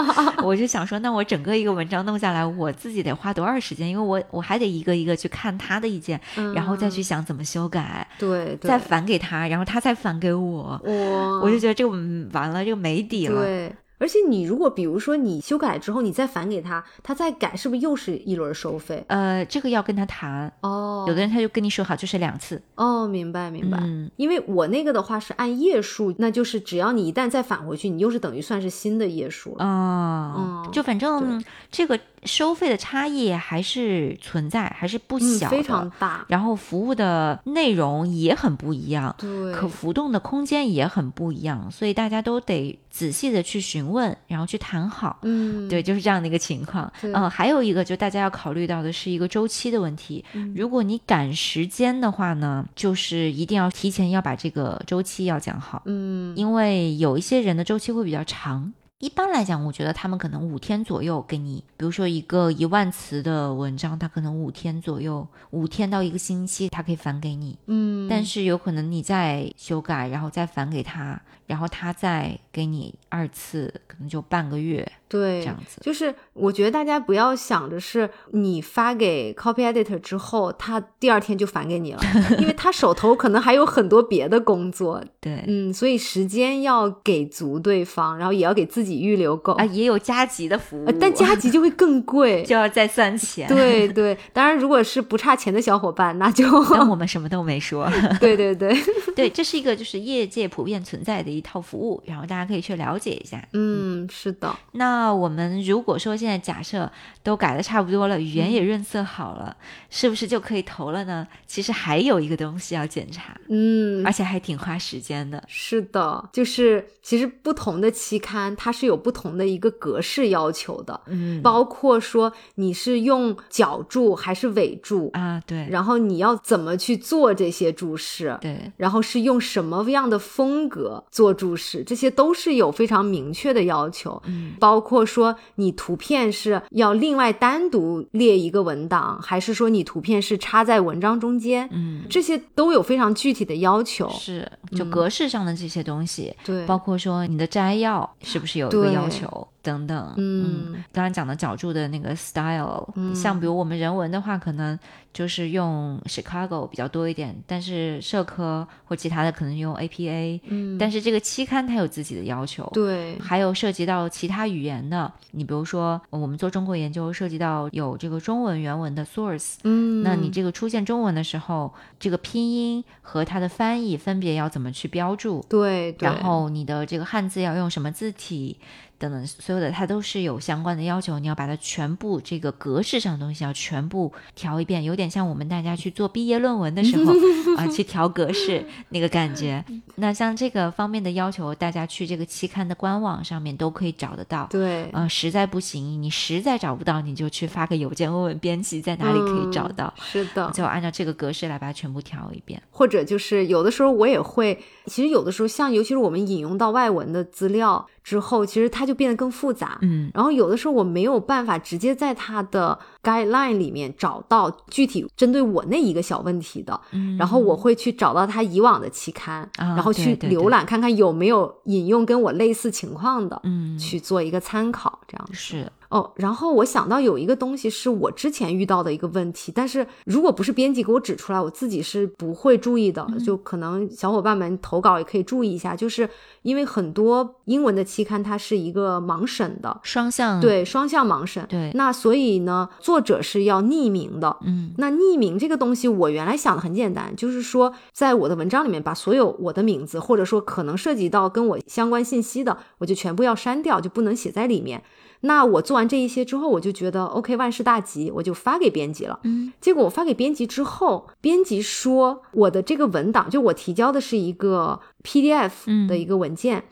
[0.44, 3.90] 我就想说，那我整个一个文章弄下来，我自己得花多少时间？
[3.90, 6.20] 因为我我还得一个一个去看他的意见，
[6.56, 10.80] 然后再去想怎么修改，对对，再返给他，然后他再返给我。
[10.84, 13.42] 我，我就觉得这个嗯完了，这个没底了。
[13.42, 13.74] 对。
[14.00, 19.04] 而且你如果比如说你修改之后，你再返给他，他再改，是不是又是一轮收费？
[19.08, 20.52] 呃，这个要跟他谈。
[20.62, 22.62] 哦，有的人他就跟你说好，就是两次。
[22.76, 23.78] 哦，明白明白。
[23.82, 29.66] 嗯因为我那个的话是按页数，那就是只要你一旦再返回去，你又是等于算是新的页数了。
[29.66, 35.58] 哦，嗯就反正这个收费的差异还是存在，还是不嗯，小的。
[35.58, 36.26] 非常大。
[36.28, 45.20] 然后服务的内容也很不一样，对，可浮动的空间也很不一样，所以大家都得仔细的去询问，然后去谈好。
[45.24, 46.92] 嗯，对，就是这样的一个情况。
[47.02, 50.24] 嗯，还有一个就大家要考虑到的是一个周期的问题。
[50.56, 58.74] 如果你赶时间的话呢，就是一定要提前要把这个周期要讲好，嗯，因为有一些人的周期会比较长。
[59.00, 67.58] 一般来讲，我觉得他们可能五天左右给你，比如说一个一万词的文章，他可能五天左右，五天到一个星期，他可以返给你。
[67.68, 75.82] 嗯，但是有可能你再修改，然后再返给他，然后他再给你二次，可能就半个月对这样子。
[75.82, 82.00] 就是我觉得大家不要想着是你发给 copy editor 之后，他第二天就返给你了，
[82.38, 92.44] 因为他手头可能还有很多别的工作， 对，嗯，所以时间要给足对方，然后也要给自己预留够，啊，也有加急的服务，呃但加急就会更贵。
[92.46, 97.90] 就要再算钱。，对对，当然如果是不差钱的小伙伴，那就但我们什么都没说。
[98.20, 98.78] 对对对，
[99.16, 103.48] 对，这是一个就是业界普遍存在的一套服务，然后大家可以去了解一下。
[103.54, 106.92] 嗯，是的，那我们如果说现在假设
[107.24, 109.56] 都改的差不多了，语言也润色好了，
[109.90, 111.28] 是不是就可以投了呢？
[111.46, 114.06] 其实还有一个东西要检查，嗯。
[114.06, 115.44] 而，且还挺花时间的。
[115.48, 144.08] 是的，就是其实不同的期刊它是有不同的一个格式要求的，嗯，包括说你是用脚注还是尾注，啊，对，然后你要怎么去做这些注释，对，然后是用什么样的风格做注释，这些都都是有非常明确的要求，嗯包括说你图片是要另外单独列一个文档，还是说你图片是插在文章中间，嗯，这些都有非常具体的要求。
[144.12, 150.14] 是就格式上的这些东西，对，包括说你的摘要是不是有一个要求等等。
[150.18, 154.78] 嗯刚刚讲的脚注的那个 style，、像比如我们人文的话，可能
[155.14, 162.70] 就是用 Chicago 比较多一点，但是社科或其他的可能用 APA，嗯，但是这个期刊它有自己的要求。
[162.74, 175.46] 对，还有涉及到其他语言的，你比如说我们做中国研究，涉及到有这个中文原文的 source，嗯，那你这个出现中文的时候，这个拼音和它的翻译分别要怎么去标注？
[175.50, 178.58] 对，对然后你的这个汉字要用什么字体
[179.00, 187.14] 等等，所有的它都是有相关的要求，你要把它全部这个格式上的东西要全部调一遍，有点像我们大家去做毕业论文的时候
[187.58, 189.64] 啊、去调格式那个感觉。
[189.96, 194.48] 那像这个方面的要求，大家去这个期刊的官网上面都可以找得到。
[194.50, 202.62] 对，呃，实在不行，你实在找不到，你就去发个邮件问问编辑在哪里可以找嗯到，是的，就按照这个格式来把它全部调一遍。
[202.70, 209.78] 或者就是有的时候我也会，其实有的时候像尤其是我们引用到外文的资料之后，其实它就变得更复杂。
[209.84, 225.34] 嗯然后有的时候我没有办法直接在它的 guideline 里面找到具体针对我那一个小问题的，嗯，然后我会去找到它以往的期刊，啊然后去浏览看看有没有引用跟我类似情况的，嗯去做一个参考，这样子。
[225.34, 233.08] 是哦，然后我想到有一个东西是我之前遇到的一个问题，但是如果不是编辑给我指出来，我自己是不会注意的。
[233.26, 236.08] 就可能小伙伴们投稿也可以注意一下，就是
[236.44, 241.44] 因为很多英文的期刊它是一个盲审的，双向对，双向盲审。
[241.50, 244.38] 对那所以呢，作者是要匿名的。
[244.42, 254.84] 嗯那匿名这个东西，我原来想的很简单，就是说，在我的文章里面把所有我的名字，或者说可能涉及到跟我相关信息的，我就全部要删掉，就不能写在里面。
[255.22, 259.20] 那我做完这一些之后，我就觉得 OK，万事大吉，我就发给编辑了。
[259.24, 266.66] 嗯结果我发给编辑之后，编辑说我的这个文档，就我提交的是一个 PDF 的一个文件。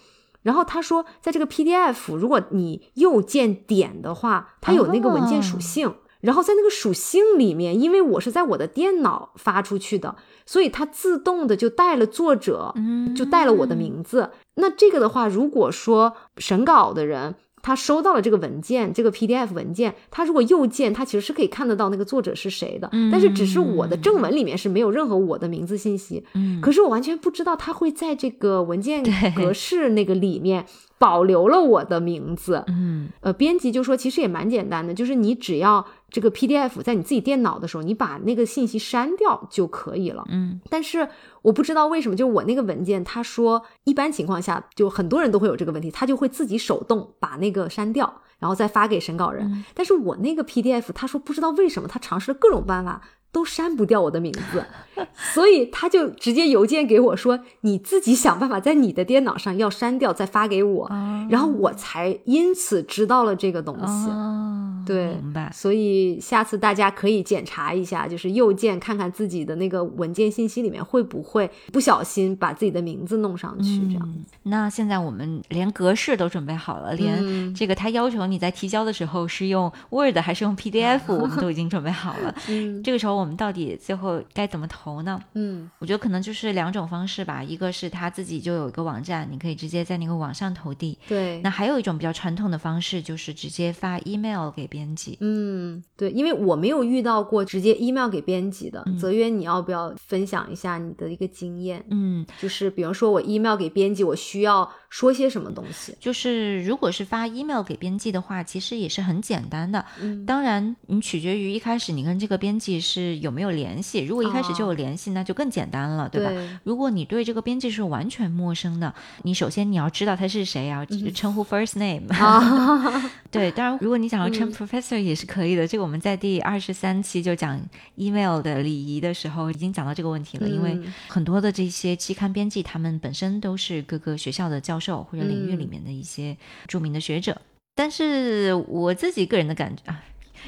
[0.43, 5.93] 然后他说，在这个 PDF，如果你右键点的话，它有那个文件属性。
[6.21, 14.31] 然后在那个属性里面，因为我是在我的电脑发出去的，所以它自动的就带了作者，嗯就带了我的名字。
[14.55, 17.35] 那这个的话，如果说审稿的人
[17.67, 22.89] 他收到了这个文件，这个 PDF 文件，他如果右键，他其实是可以看得到那个作者是谁的。
[23.11, 26.23] 但是只是我的正文里面是没有任何我的名字信息。
[26.33, 29.03] 嗯可是我完全不知道他会在这个文件
[29.35, 30.65] 格式那个里面
[30.97, 32.63] 保留了我的名字。
[32.67, 40.23] 嗯呃，编辑就说其实也蛮简单的，就是你只要这个 PDF 在你自己电脑的时候，你把那个信息删掉就可以了。
[40.29, 41.09] 嗯但是
[41.41, 49.65] 我不知道为什么，就我那个文件，他说一般情况下，就很多人都会有这个问题，他就会自己手动把那个删掉，然后再发给审稿人。
[49.73, 53.01] 但是我那个 PDF，他说不知道为什么，他尝试了各种办法。
[53.31, 54.65] 都删不掉我的名字，
[55.33, 60.85] 所以他就直接邮件给我说：“你自己想办法在你的电脑上要删掉，再发给我。
[60.87, 64.09] 哦然后我才因此知道了这个东西。
[64.09, 65.51] 哦，对明白。
[65.53, 74.01] 所以下次大家可以检查一下，就是右键看看自己的那个文件信息里面会不会不小心把自己的名字弄上去，这样。
[74.05, 82.33] 嗯，那现在我们连格式都准备好了，连嗯这个他要求你在提交的时候是用 Word 还是用 PDF， 我们都已经准备好了。
[82.47, 85.19] 嗯这个时候我们到底最后该怎么投呢？
[85.33, 90.97] 嗯我觉得可能就是两种方式吧，一个是他自己就有一个网站，你可以直接在那个网上投递。
[91.07, 95.17] 对，那还有一种比较传统的方式，就是直接发 email 给编辑。
[95.21, 98.85] 嗯对，因为我没有遇到过直接 email 给编辑的。
[98.99, 101.83] 泽渊，你要不要分享一下你的一个经验？
[101.89, 105.95] 嗯，就是比方说我 email 给编辑，我需要说些什么东西？
[105.99, 109.83] 就是如果是发 email 给编辑的话，其实也是很简单的。
[110.01, 114.03] 嗯当然，你取决于一开始你跟这个编辑是有没有联系。
[114.05, 116.29] 如果一开始就有联系，那就更简单了，对吧？
[116.29, 118.93] 对如果你对这个编辑是完全陌生的，
[119.23, 122.07] 你首先你要知道他是谁啊，称呼 first name。
[122.13, 125.67] 啊，对，当然如果你想要称 professor 也是可以的。
[125.67, 127.59] 这个我们在第二十三期就讲
[127.95, 136.35] email 的礼仪的时候已经讲到这个问题了，因为嗯很多的这些期刊编辑，他们本身都是各个学校的教授或者领域里嗯面的一些
[136.67, 137.39] 著名的学者。
[137.75, 140.03] 但是我自己个人的感觉啊，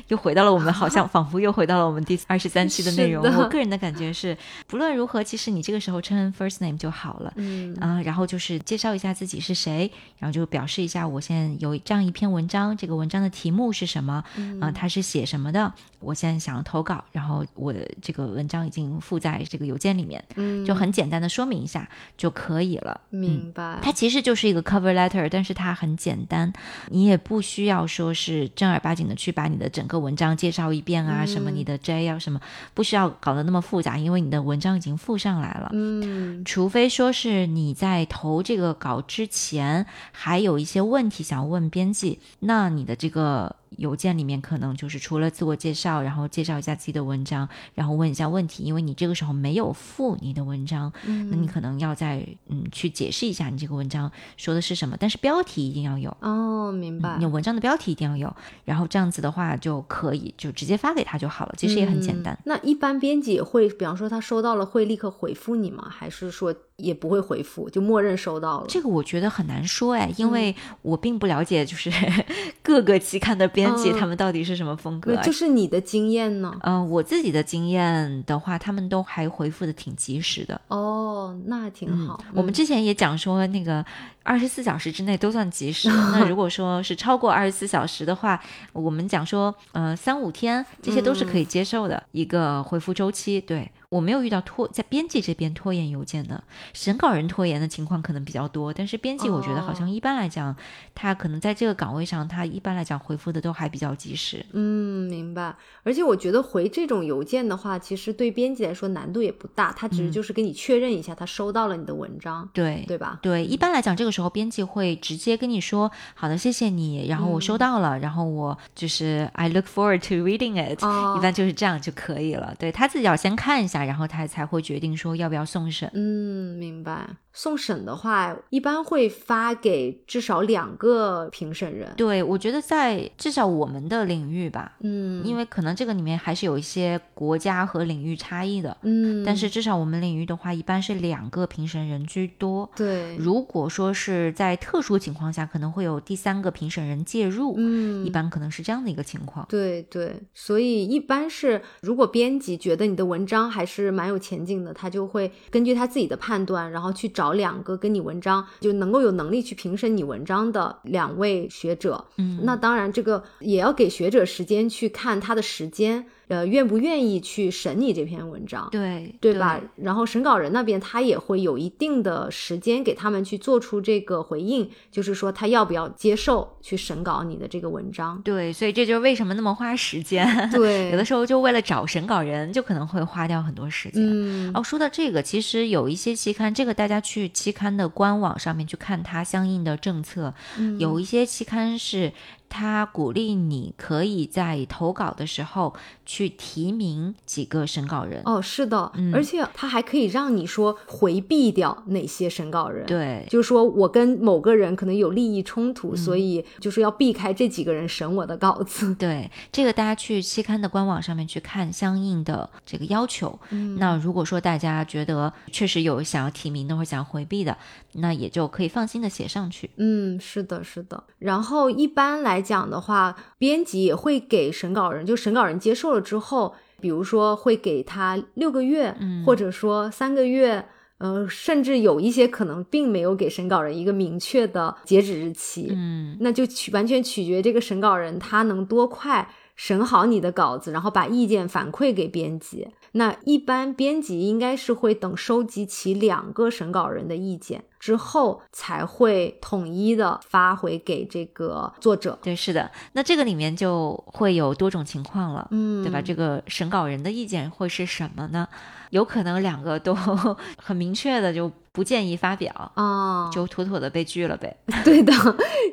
[0.07, 3.23] 又回到了我们，好像 仿佛又回到了我们第二十三期的内容。
[3.23, 4.37] 我个人的感觉是，
[4.67, 7.33] 不论如何，其实你这个时候称 first name 就好了。
[7.35, 14.23] 嗯啊，然后就是介绍一下自己是谁，然后就表示一下我现在有这样一篇文章，这个文章的题目是什么？
[14.59, 15.73] 啊，它是写什么的？
[15.99, 21.87] 我现在想要投稿，然后我的这个文章已经附在这个邮件里面，嗯，就很简单的说明一下
[22.17, 23.01] 就可以了。
[23.09, 23.79] 明白。
[23.81, 26.51] 它其实就是一个 cover letter，但是它很简单，
[26.87, 32.41] 你也不需要说是正儿八经的去把你的整个文章介绍一遍啊，什么你的 J 要什么，
[32.73, 35.69] 不需要搞得那么复杂，因为你的文章已经附上来了。
[35.71, 43.55] 嗯，除非说是你在投这个稿之前还有一些问题想要问编辑，那你的这个。
[43.77, 57.17] 邮件里面可能就是除了自我介绍，然后介绍一下自己的文章，然后问一下问题，因为你这个时候没有附你的文章，那你可能要再嗯去解释一下你这个文章说的是什么，但是标题一定要有哦，明白？
[57.19, 62.37] 你文章的标题一定要有，然后这样子的话就可以就直接发给他就好了，其实也很简单。
[62.45, 65.87] 那一般编辑会，比方说他收到了会立刻回复你吗？
[65.89, 66.55] 还是说？
[66.79, 68.65] 也不会回复，就默认收到了。
[68.67, 71.91] 这个我觉得很难说哎，因为我并不了解，就是
[72.63, 75.15] 各个期刊的编辑他们到底是什么风格。
[75.17, 76.57] 就是你的经验呢？
[76.63, 80.59] 嗯，我自己的经验的话，他们都还回复的挺及时的。
[80.69, 82.23] 哦，那挺好。
[82.33, 83.85] 我们之前也讲说，那个
[84.23, 85.89] 二十四小时之内都算及时。
[86.13, 88.41] 那如果说是超过二十四小时的话，
[88.73, 93.41] 我们讲说，呃，三五天这些都是可以接受的一个回复周期。
[93.41, 93.69] 对。
[93.89, 100.55] 我没有遇到拖在编辑这边拖延邮件的，审稿人拖延的情况可能比较多，但是编辑我觉得好像一般来讲，
[100.93, 104.45] 他可能在这个岗位上，他一般来讲回复的都还比较及时。
[104.53, 105.55] 嗯，明白。
[105.81, 113.17] 而且我觉得回这种邮件的话，其实对编辑来说难度也不大，他只是就是跟你确认一下他收到了你的文章，对对吧？
[113.23, 122.53] 对，一般来讲这个时候编辑会直接跟你说，好的，谢谢你，然后我收到了，然后我就是 I look forward to reading it，一般就是这样就可以了。
[122.59, 123.78] 对他自己要先看一下。
[123.83, 125.89] 然后他才会决定说要不要送审。
[125.93, 127.07] 嗯，明白。
[127.31, 131.93] 送审的话，一般会发给至少两个评审人。
[131.95, 142.69] 对，我觉得在至少我们的领域吧，嗯，因为可能这个里面还是有一些国家和领域差异的，嗯，但是至少我们领域的话，一般是两个评审人居多。
[142.75, 149.45] 对，如果说是在特殊情况下，可能会有第三个评审人介入，嗯，一般可能是这样的一个情况。
[149.47, 157.29] 对对，所以一般是如果编辑觉得你的文章还是蛮有前景的，他就会根据他自己的判断，然后去找。
[157.39, 166.05] 两个跟你文章就能够有能力去评审你文章的两位学者，嗯，那当然这个也要给学者时间去看他的时间。
[166.29, 168.69] 呃，愿不愿意去审你这篇文章？
[168.71, 169.59] 对，对吧？
[169.75, 178.21] 然后审稿人那边他也会有一定的时间给他们去做出这个回应，就是说他要不要接受去审稿你的这个文章？
[178.23, 180.49] 对，所以这就是为什么那么花时间。
[180.51, 184.03] 对，有的时候就为了找审稿人，就可能会花掉很多时间。
[184.05, 190.31] 嗯，哦，说到这个，其实有一些期刊，这个大家去期刊的官网上面去看它相应的政策，
[190.77, 192.13] 有一些期刊是。
[192.49, 195.73] 他鼓励你可以在投稿的时候
[196.03, 208.93] 去提名几个审稿人哦，是的，而且他还可以让你说回避掉哪些审稿人，对，就是说我跟某个人可能有利益冲突，所以就是要避开这几个人审我的稿子。
[208.97, 213.39] 对，这个大家去期刊的官网上面去看相应的这个要求。
[213.51, 217.55] 嗯那如果说大家觉得确实有想要提名的或想要回避的，
[217.93, 219.69] 那也就可以放心的写上去。
[219.77, 221.03] 嗯，是的，是的。
[221.19, 222.38] 然后一般来。
[222.39, 230.65] 来讲的话，编辑也会给审稿人，就审稿人接受了之后，比如说会给他六个月，或者说三个月，
[230.99, 242.69] 呃，甚至有一些可能并没有给审稿人一个明确的截止日期，嗯，那就取完全取决这个审稿人他能多快审好你的稿子，然后把意见反馈给编辑。
[242.93, 247.63] 那一般编辑应该是会等收集齐两个审稿人的意见。
[247.79, 252.19] 之后才会统一的发回给这个作者。
[252.21, 252.69] 对，是的。
[252.91, 256.01] 那这个里面就会有多种情况了，嗯，对吧？
[256.01, 258.49] 这个审稿人的意见会是什么呢？
[258.89, 259.95] 有可能两个都
[260.61, 264.57] 很明确的就不建议发表啊，就妥妥的被拒了呗。
[264.83, 265.13] 对的，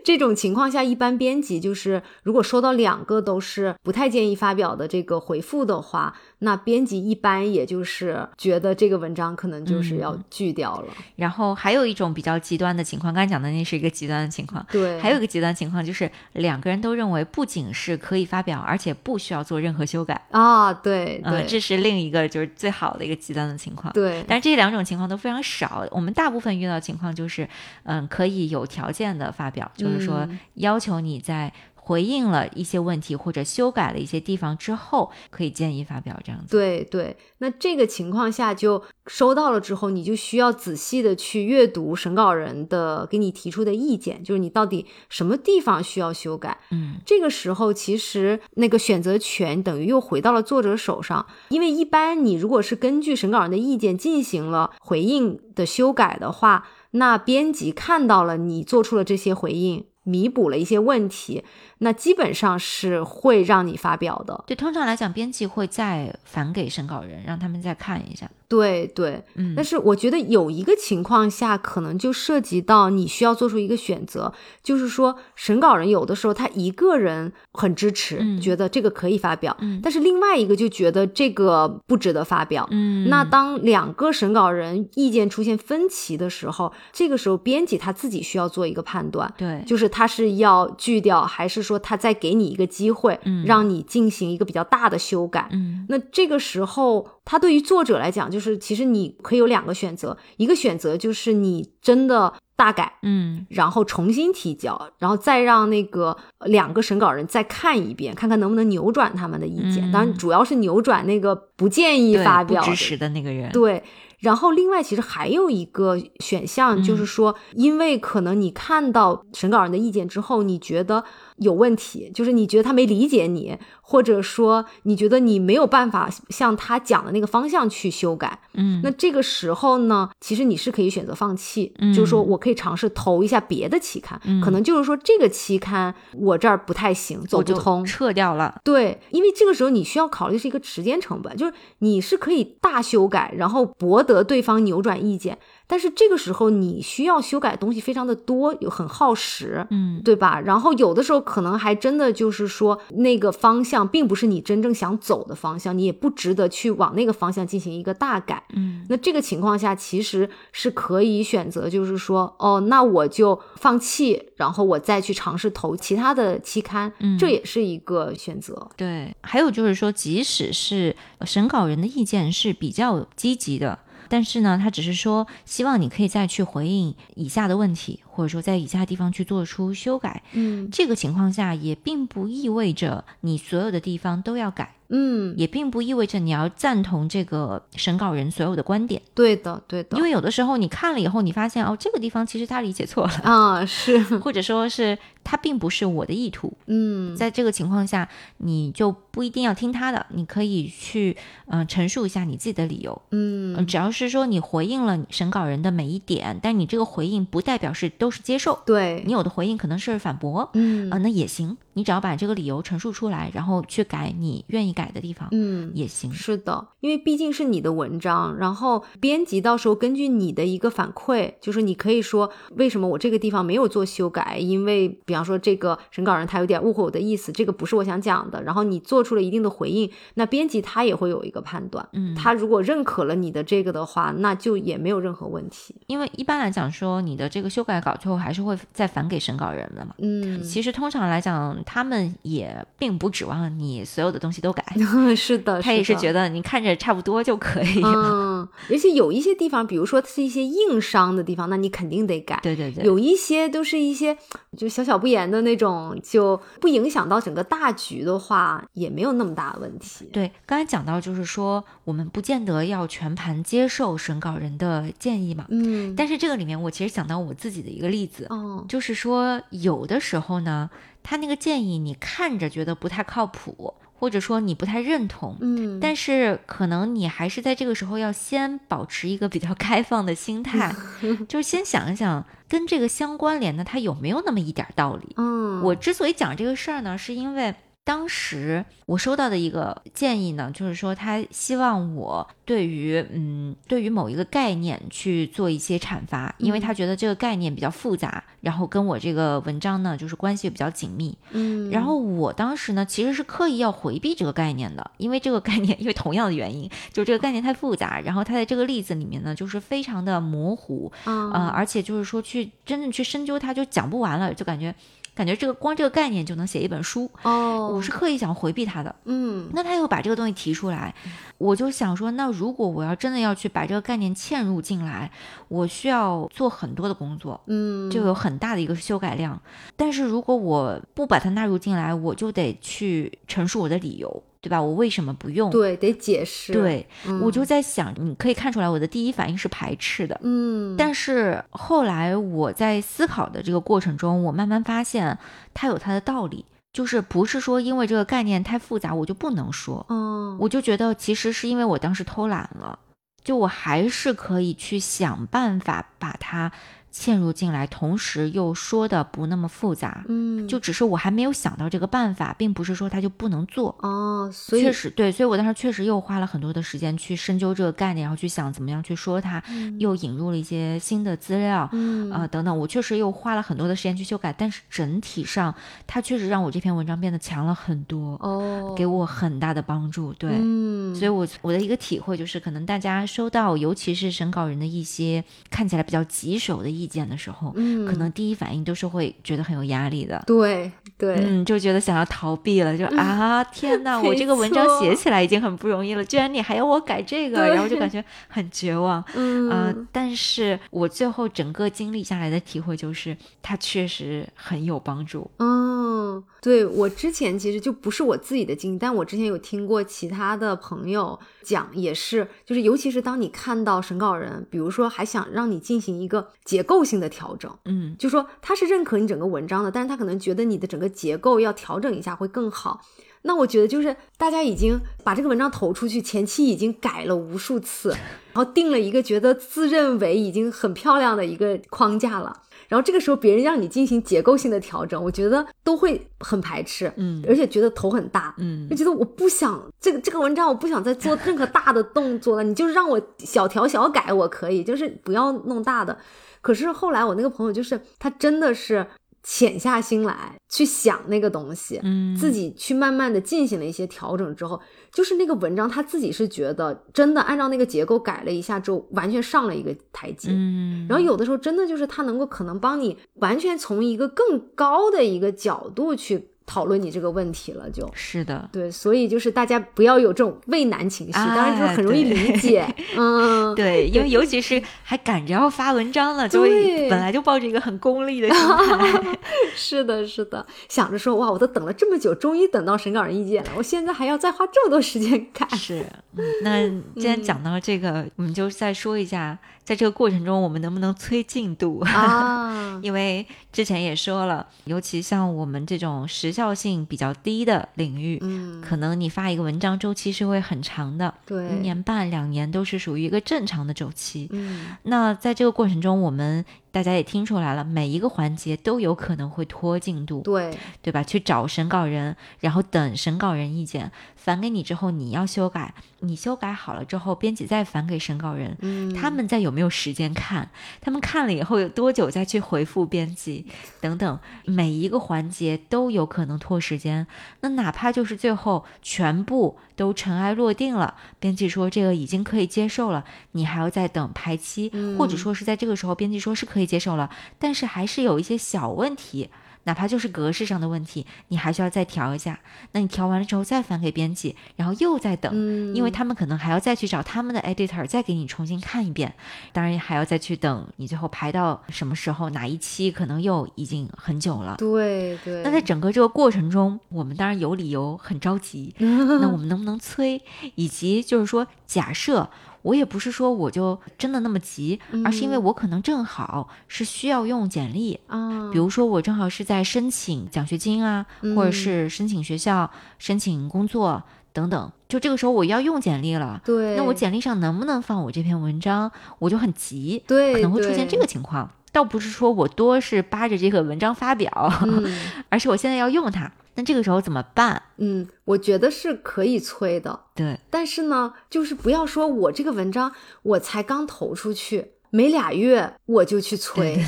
[0.05, 10.93] 这种情况下，一般编辑就是如果收到两个都是不太建议发表的这个回复的话，那编辑一般也就是觉得这个文章可能就是要拒掉了。
[11.17, 11.97] 然后还有一。
[11.97, 27.49] 种比较极端的情况，刚才讲的那是一个极端的情况，对，还有一个极端情况就是两个人都认为不仅是可以发表，而且不需要做任何修改啊，对，对，这是另一个就是最好的一个极端的情况，对，但是这两种情况都非常少，我们大部分遇到情况就是，
[27.85, 31.53] 嗯，可以有条件的发表，就是说要求你在。
[31.87, 36.51] 回应了一些问题或者修改了一些地方之后，可以建议发表这样子。
[36.51, 46.59] 对对，那这个情况下就收到了之后，你就需要仔细的去阅读审稿人的给你提出的意见，就是你到底什么地方需要修改。
[46.73, 59.85] 嗯，这个时候其实那个选择权等于又回到了作者手上，因为一般你如果是根据审稿人的意见进行了回应的修改的话，那编辑看到了你做出了这些回应。
[60.07, 61.45] 弥补了一些问题，
[61.79, 64.45] 那基本上是会让你发表的。
[64.47, 68.31] 对，通常来讲，编辑会再返给审稿人，让他们再看一下。
[68.49, 74.33] 对对，嗯，但是我觉得有一个情况下，可能就涉及到你需要做出一个选择，
[74.63, 82.69] 就是说审稿人有的时候他一个人很支持，觉得这个可以发表，但是另外一个就觉得这个不值得发表。
[82.71, 95.49] 嗯，那当两个审稿人意见出现分歧的时候，这个时候编辑他自己需要做一个判断，对，就是他是要拒掉，还是说他再给你一个机会，让你进行一个比较大的修改。
[95.53, 97.09] 嗯，那这个时候。
[97.29, 106.17] 他对于作者来讲，就是其实你可以有两个选择，一个选择就是你真的大改，嗯，然后重新提交，然后再让那个
[106.47, 109.91] 两个审稿人再看一遍，看看能不能扭转他们的意见。
[109.93, 113.51] 当然，主要是扭转那个不建议发表、支持的那个人。
[113.53, 113.83] 对。
[114.21, 121.05] 然后，另外其实还有一个选项，就是说，因为可能你看到审稿人的意见之后，你觉得
[121.39, 138.61] 有问题，就是你觉得他没理解你，或者说你觉得你没有办法向他讲的那个方向去修改，嗯，那这个时候呢，其实你是可以选择放弃，嗯，就是说我可以尝试投一下别的期刊，可能就是说这个期刊我这儿不太行，走不通，撤掉了。
[138.65, 145.39] 对，因为这个时候你需要考虑是一个时间成本，就是你是可以大修改，然后博得对方扭转意见。
[145.67, 150.41] 但是这个时候你需要修改的东西非常的多，有很耗时，嗯，对吧？
[150.41, 158.85] 然后有的时候可能还真的就是说那个方向并不是你真正想走的方向，你也不值得去往那个方向进行一个大改，嗯。
[158.89, 168.69] 那这个情况下其实是可以选择，就是说，哦，那我就放弃，然后我再去尝试投其他的期刊，嗯，这也是一个选择。
[168.77, 170.95] 对，还有就是说，即使是
[171.25, 173.81] 审稿人的意见是比较积极的。
[174.09, 180.23] 但是呢，他只是说希望你可以再去回应以下的问题，或者说在以下地方去做出修改。
[180.33, 184.76] 嗯，这个情况下也并不意味着你所有的地方都要改。
[184.89, 189.01] 嗯，也并不意味着你要赞同这个审稿人所有的观点。
[189.15, 189.97] 对的，对的。
[189.97, 196.53] 因为有的时候你看了以后，你发现哦，这个地方其实他理解错了 啊，是， 或者说是他并不是我的意图。
[196.67, 198.09] 嗯，在这个情况下，
[198.39, 201.17] 你就不一定要听他的，你可以去
[201.47, 203.01] 嗯陈述一下你自己的理由。
[203.11, 208.61] 嗯，只要是说你回应了审稿人的每一点，但你这个回应不代表是都是接受。
[208.65, 211.57] 对你有的回应可能是反驳，嗯啊，那也行。
[211.73, 216.13] 你只要把这个理由陈述出来，然后去改你愿意改的地方，嗯，也行。
[216.13, 228.43] 是的，因为毕竟是你的文章，然后编辑到时候根据你的一个反馈，就是你可以说为什么我这个地方没有做修改，因为比方说这个审稿人他有点误会我的意思，这个不是我想讲的。
[228.43, 235.75] 然后你做出了一定的回应，那编辑他也会有一个判断，嗯，他如果认可了你的这个的话，那就也没有任何问题。
[235.87, 239.95] 因为一般来讲说，你的这个修改稿最后还是会再返给审稿人的嘛。
[239.99, 244.66] 嗯，其实通常来讲，他们也并不指望你所有的东西都改。
[245.17, 247.89] 是的，他也是觉得你看着差不多就可以了。
[247.89, 252.39] 嗯，而且有一些地方，比如说是一些硬伤的地方，那你肯定得改。
[252.43, 254.17] 对对对，有一些都是一些
[254.57, 260.09] 就小小不言的那种，就不影响到整个大局的话，也没有那么大的问题。
[260.13, 265.47] 对，刚才讲到就是说，我们不见得要全盘接受审稿人的建议嘛。
[265.49, 270.69] 嗯，但是这个里面，我其实想到我自己的一个例子，哦，就是说有的时候呢，
[271.03, 273.75] 他那个建议你看着觉得不太靠谱。
[273.99, 280.75] 或者说你不太认同，嗯，但是可能你还是在这个时候要先保持一个比较开放的心态，
[281.29, 285.15] 就是先想一想跟这个相关联的它有没有那么一点道理。
[285.17, 287.55] 嗯，我之所以讲这个事儿呢，是因为。
[287.87, 301.17] 当时我收到的一个建议呢，就是说他希望我对于嗯对于某一个概念去做一些阐发，因为他觉得这个概念比较复杂，然后跟我这个文章呢就是关系比较紧密。
[301.31, 314.75] 嗯，然后我当时呢其实是刻意要回避这个概念的，因为这个概念 因为同样的原因，就是这个概念太复杂，然后它在这个例子里面呢就是非常的模糊，呃，而且就是说去真正去深究它就讲不完了，就感觉。
[315.17, 317.11] 感觉这个光这个概念就能写一本书。
[317.23, 318.95] 哦，我是刻意想回避它的。
[319.07, 320.95] 嗯那他又把这个东西提出来，
[321.39, 325.11] 我就想说，那如果我要真的要去把这个概念嵌入进来，
[325.49, 329.41] 我需要做很多的工作，嗯，就有很大的一个修改量。
[329.75, 334.63] 但是如果我不把它纳入进来，我就得去陈述我的理由，对吧？
[334.63, 335.51] 我为什么不用？
[335.51, 336.87] 对得解释，，对，
[337.21, 340.17] 我就在想，你可以看出来，我的第一反应是排斥的。
[340.23, 345.19] 嗯，但是后来我在思考的这个过程中，我慢慢发现
[345.53, 352.79] 它有它的道理，就是不是说因为这个概念太复杂我就不能说，嗯，我就觉得其实是因为我当时偷懒了，
[353.25, 356.53] 就我还是可以去想办法把它
[356.97, 360.05] 嵌入进来，同时又说的不那么复杂。
[360.09, 363.77] 嗯，就只是我还没有想到这个办法，并不是说它就不能做。
[363.81, 369.43] 哦，所以确实对，所以我当时确实又花了很多的时间去深究这个概念，然后去想怎么样去说它，
[369.79, 375.55] 又引入了一些新的资料，嗯啊、等等，我确实又花了很多的时间去修改，但是整体上
[375.87, 380.13] 它确实让我这篇文章变得强了很多，哦，给我很大的帮助。
[380.15, 390.23] 对，嗯，所以我我的一个体会就是，可能大家收到尤其是审稿人的一些看起来比较棘手的意见的时候，嗯，可能第一反应都是会觉得很有压力的。
[390.25, 393.99] 对对，嗯，就觉得想要逃避了，就啊，天哪！
[394.01, 399.03] 我这个文章写起来已经很不容易了，居然你还要我改这个，然后就感觉很绝望。
[399.17, 405.29] 嗯呃，但是我最后整个经历下来的体会就是，它确实很有帮助。
[405.39, 422.81] 嗯，对我之前其实就不是我自己的经历，但我之前有听过其他的朋友讲，也是，就是尤其是当你看到审稿人，比如说还想让你进行一个结构性的调整，嗯就说他是认可你整个文章的，但是他可能觉得你的整个结构要调整一下会更好。
[423.23, 432.45] 那我觉得就是大家已经把这个文章投出去，前期已经改了无数次，然后定了一个觉得自认为已经很漂亮的一个框架了。
[432.69, 445.97] 然后这个时候别人让你进行结构性的调整，我觉得都会很排斥，嗯而且觉得头很大，嗯就觉得我不想这个这个文章，我不想再做任何大的动作了，你就是让我小调小改，我可以，就是不要弄大的。
[446.41, 448.87] 可是后来我那个朋友就是他真的是
[449.29, 454.61] 潜下心来去想那个东西，嗯，自己去慢慢的进行了一些调整之后，
[454.93, 460.29] 就是那个文章他自己是觉得真的按照那个结构改了一下之后，完全上了一个台阶。
[460.31, 467.91] 嗯，然后有的时候真的就是他能够可能帮你完全从一个更高的一个角度去讨论你这个问题了，就。
[467.93, 472.67] 是的，对，所以就是大家不要有这种畏难情绪，当然就很容易理解，
[472.97, 476.89] 嗯， 对，因为尤其是还赶着要发文章了， 就会对。
[476.89, 479.19] 本来就抱着一个很功利的心态。
[479.57, 485.85] 是的，是的，想着说哇，我都等了这么久，终于等到审稿人意见了，我现在还要再花这么多时间改，是，
[486.17, 489.37] 嗯那既然讲到这个，我们就再说一下，
[489.67, 491.81] 在这个过程中我们能不能催进度？
[491.81, 504.29] 啊， 因为之前也说了，尤其像我们这种时效性比较低的领域，嗯，可能你发一个文章周期是会很长的，对，一年半、两年都是属于一个正常的周期。
[504.31, 506.45] 嗯，那在这个过程中，我们
[506.77, 511.03] 大家也听出来了，每一个环节都有可能会拖进度，对，对吧？
[511.03, 520.51] 去找审稿人，然后等审稿人意见，返给你之后你要修改，你修改好了之后，编辑再返给审稿人，嗯，他们再有没有时间看，
[520.83, 523.47] 他们看了以后有多久再去回复编辑，
[523.81, 527.07] 等等，每一个环节都有可能拖时间。
[527.41, 537.09] 那哪怕就是最后全部都尘埃落定了，编辑说这个已经可以接受了，你还要再等排期，或者说是在这个时候编辑说是可以接受了，
[537.39, 539.31] 但是还是有一些小问题。
[539.65, 542.39] 哪怕就是格式上的问题，你还需要再调一下。
[542.71, 549.13] 那你调完了之后再返给编辑，然后又再等，嗯，因为他们可能还要再去找他们的 editor，再给你重新看一遍。
[549.53, 554.55] 当然还要再去等你最后排到什么时候，哪一期可能又已经很久了。
[554.57, 558.73] 对对，那在整个这个过程中，我们当然有理由很着急。
[558.79, 560.23] 那我们能不能催？
[560.55, 562.31] 以及就是说，假设
[562.67, 571.07] 我也不是说我就真的那么急，而是因为我可能正好是需要用简历，啊，比如说我正好是在申请奖学金啊，
[571.37, 574.03] 或者是申请学校、申请工作
[574.33, 576.41] 等等，就这个时候我要用简历了。
[576.45, 578.91] 对，那我简历上能不能放我这篇文章？
[579.21, 581.49] 我就很急，对可能会出现这个情况。
[581.71, 584.29] 倒不是说我多是扒着这个文章发表，
[584.65, 584.93] 嗯
[585.31, 586.33] 而是我现在要用它。
[586.57, 587.63] 那这个时候怎么办？
[587.77, 592.93] 嗯，我觉得是可以催的，对，但是呢，就是不要说我这个文章
[593.23, 594.73] 我才刚投出去。
[594.91, 596.79] 没俩月我就去催，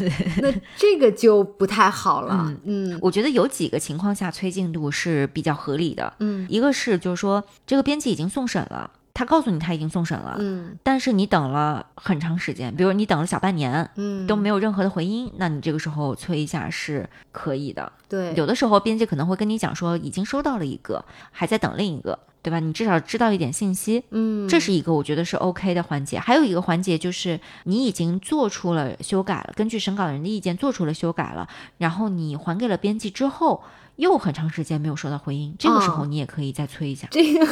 [0.41, 2.57] 那这个就不太好了。
[2.65, 6.11] 嗯我觉得有几个情况下催进度是比较合理的。
[6.21, 8.91] 嗯一个是就是说这个编辑已经送审了。
[9.19, 17.93] 他告诉你他已经送审了，嗯但是你等了很长时间，比如你等了小半年嗯，都没有任何的回音，那你这个时候催一下是可以的。
[18.09, 22.61] 对，有的时候编辑可能会跟你讲说已经收到了一个，还在等另一个，对吧？
[22.61, 26.17] 你至少知道一点信息，嗯，这是一个我觉得是 OK 的环节。
[26.21, 31.49] 还有一个环节就是你已经做出了修改了，根据审稿人的意见做出了修改了，
[31.79, 33.65] 然后你还给了编辑之后，
[33.99, 37.07] 又很长时间没有收到回音，这个时候哦你也可以再催一下。
[37.11, 37.47] 这个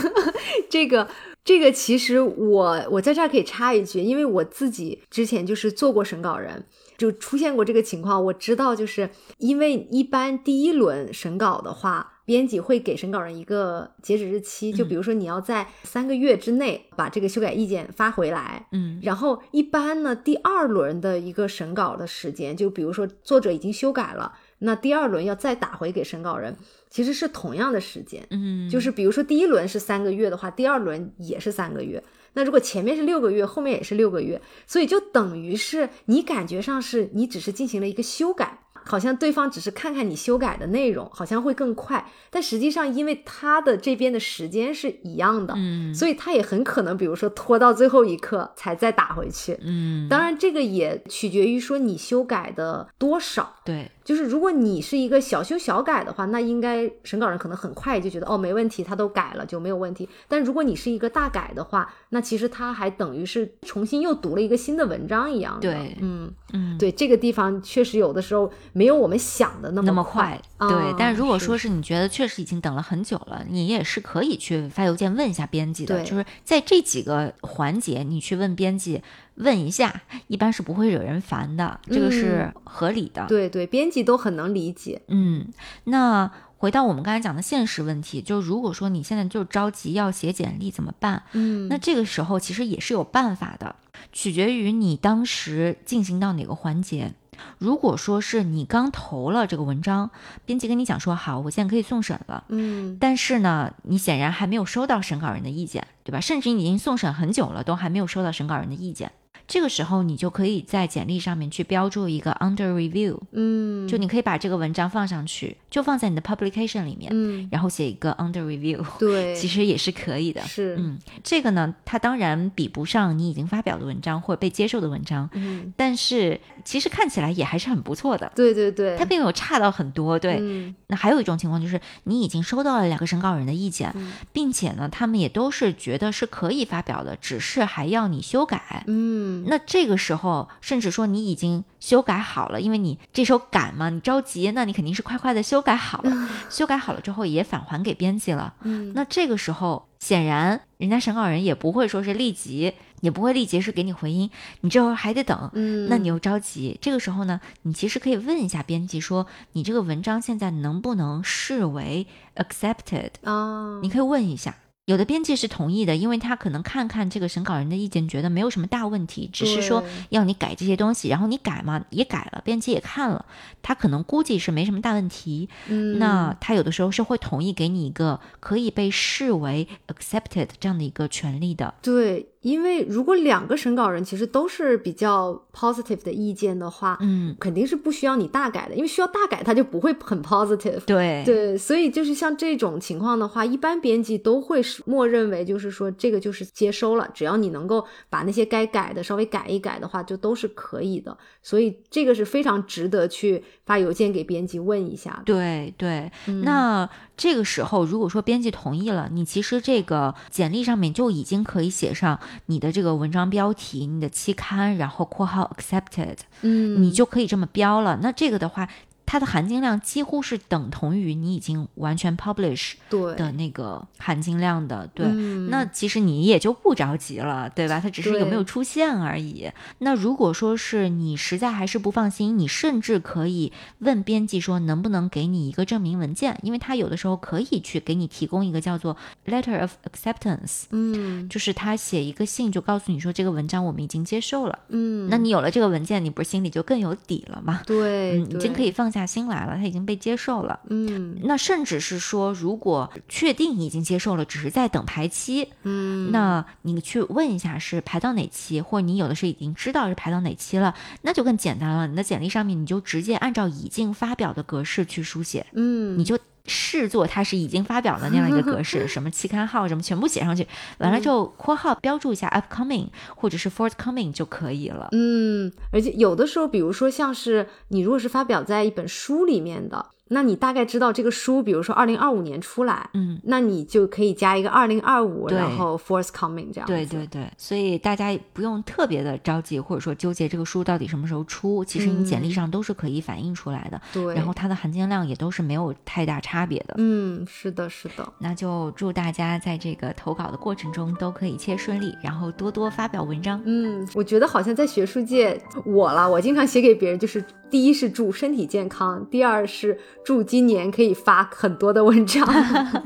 [0.71, 1.09] 这个
[1.45, 6.65] 这个，其实我我在这儿可以插一句，因为我自己之前就是做过审稿人，
[6.97, 8.25] 就出现过这个情况。
[8.25, 18.67] 我知道，就是因为一般第一轮审稿的话，编辑会给审稿人一个截止日期，就比如说你要在三个月之内把这个修改意见发回来。
[18.73, 26.57] 嗯然后一般呢，第二轮的一个审稿的时间，就比如说作者已经修改了，那第二轮要再打回给审稿人，
[26.89, 28.27] 其实是同样的时间。
[28.31, 32.03] 嗯，就是比如说第一轮是三个月的话，第二轮也是三个月。
[32.35, 42.07] 那如果前面是六个月，后面也是六个月，所以就等于是你感觉上是你只是进行了一个修改，好像对方只是看看你修改的内容，好像会更快。
[42.29, 49.59] 但实际上，因为他的这边的时间是一样的，嗯所以他也很可能，比如说拖到最后一刻才再打回去。
[49.63, 53.57] 嗯，当然，这个也取决于说你修改的多少。
[53.65, 60.09] 对，就是如果你是一个小修小改的话，那应该审稿人可能很快就觉得哦没问题，他都改了就没有问题。
[60.29, 65.61] 但如果你是一个大改的话，那其实他还等于是重新又读了一个新的文章一样的。
[65.63, 70.41] 对嗯，嗯，对，这个地方确实有的时候没有我们想的那那么快。
[70.57, 70.95] 快，对。
[70.97, 79.03] 但如果说是你觉得确实已经等了很久了，你也是可以去发邮件问一下编辑的，对就是在这几个环节，你去问编辑
[79.37, 83.27] 问一下，一般是不会惹人烦的，这个是合理的。
[83.27, 85.03] 对对，编辑都很能理解。
[85.09, 85.47] 嗯，
[85.85, 91.23] 那回到我们刚才讲的现实问题，就如果说你现在就着急要写简历怎么办？
[91.33, 93.77] 嗯那这个时候其实也是有办法的，
[94.13, 97.13] 取决于你当时进行到哪个环节。
[97.59, 100.11] 如果说是你刚投了这个文章，
[100.47, 106.19] 编辑跟你讲说好，我现在可以送审了，嗯但是呢，你显然还没有收到审稿人的意见，对吧？
[106.19, 109.13] 甚至你已经送审很久了，都还没有收到审稿人的意见。
[109.49, 117.49] 这个时候，你就可以在简历上面去标注一个 under review，嗯，就你可以把这个文章放上去，就放在你的 publication 里面，嗯。
[117.51, 120.41] 然后写一个 under review，对，其实也是可以的。
[120.43, 120.75] 是。
[120.79, 125.73] 嗯，这个呢，它当然比不上你已经发表的文章或者被接受的文章，嗯。
[125.77, 128.33] 但是其实看起来也还是很不错的。
[128.35, 130.39] 对对对，它并没有差到很多，对。
[130.41, 130.75] 嗯。
[130.89, 134.13] 那还有一种情况就是，你已经收到了两个审稿人的意见，嗯。
[134.33, 138.83] 并且呢，他们也都是觉得是可以发表的，只是还要你修改。
[138.89, 146.29] 嗯那这个时候，甚至说你已经修改好了，因为你这时候赶嘛，你着急，那你肯定是快快的修改好了。
[146.49, 148.55] 修改好了之后，也返还给编辑了。
[148.63, 154.31] 嗯那这个时候，显然人家审稿人也不会说是立即，也不会立即是给你回音，
[154.61, 155.51] 你这会儿还得等。
[155.55, 162.07] 嗯，那你又着急，这个时候呢，你其实可以问一下编辑说，你这个文章现在能不能视为
[162.37, 163.11] accepted？
[163.25, 164.57] 啊，你可以问一下。
[164.87, 173.27] 有的编辑是同意的，因为他可能看看这个审稿人的意见，觉得没有什么大问题，只是说要你改这些东西，然后你改嘛也改了，编辑也看了，
[173.63, 175.49] 他可能估计是没什么大问题。
[175.67, 181.75] 嗯那他有的时候是会同意给你一个可以被视为 accepted 这样的一个权利的。
[181.83, 190.79] 对，因为如果两个审稿人其实都是比较 positive 的意见的话，嗯，肯定是不需要你大改的，因为需要大改，他就不会很 positive。
[190.87, 201.19] 对对，所以就是像这种情况的话，一般编辑都会是默认为就是说这个就是接收了，只要你能够把那些该改的稍微改一改的话，就都是可以的。
[201.43, 205.23] 所以这个是非常值得去发邮件给编辑问一下的。
[205.25, 217.99] 对对，嗯那这个时候如果说编辑同意了，你其实这个简历上面就已经可以写上你的这个文章标题、你的期刊，然后括号 accepted，嗯，你就可以这么标了。
[218.03, 218.69] 那这个的话。
[219.07, 225.07] 它的含金量几乎是等同于你已经完全 publish 对的那个含金量的，对。
[225.09, 227.81] 嗯那其实你也就不着急了，对吧？
[227.81, 229.51] 它只是有没有出现而已。
[229.79, 238.97] 那如果说是你实在还是不放心，你甚至可以问编辑说能不能给你一个证明文件，因为他有的时候可以去给你提供一个叫做
[239.27, 244.59] letter of acceptance，嗯就是他写一个信就告诉你说这个文章我们已经接受了。
[244.69, 247.63] 嗯，那你有了这个文件，你不是心里就更有底了吗？
[247.65, 250.59] 对，嗯，已经可以以放下心来了，他已经被接受了。
[250.69, 261.87] 嗯那甚至是说，如果确定已经接受了，只是在等排期，嗯，那你去问一下是排到哪期，或者你有的是已经知道是排到哪期了，那就更简单了。
[261.87, 270.47] 你的简历上面你就直接按照已经发表的格式去书写，嗯你就视作它是已经发表的那样一个格式， 什么期刊号什么全部写上去，
[270.79, 274.89] 完了之后括号标注一下 upcoming 或者是 forthcoming 就可以了。
[274.93, 279.87] 嗯，而且有的时候，比如说像是你如果是发表在一本书里面的。
[280.09, 286.67] 那你大概知道这个书，比如说二零二五年出来，嗯，那你就可以加一个二零二五，然后 forthcoming 这样。
[286.67, 293.81] 对对对，所以大家不用特别的着急，或者说纠结这个书到底什么时候出，其实你简历上都是可以反映出来的。
[293.93, 296.75] 对，然后它的含金量也都是没有太大差别的。
[296.79, 298.13] 嗯，是的，是的。
[298.19, 303.43] 那就祝大家在这个投稿的过程中都可以一切顺利，然后多多发表文章。
[303.45, 309.79] 嗯，我觉得好像在学术界，我了，我经常写给别人，就是第一是祝身体健康，第二是。
[310.05, 312.25] 祝今年可以发很多的文章，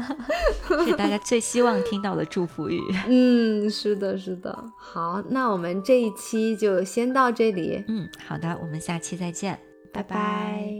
[0.86, 2.80] 是大家最希望听到的祝福语。
[3.08, 4.64] 嗯，是的，是的。
[4.78, 7.84] 好，那我们这一期就先到这里。
[7.88, 9.58] 嗯，好的，我们下期再见，
[9.92, 10.72] 拜拜。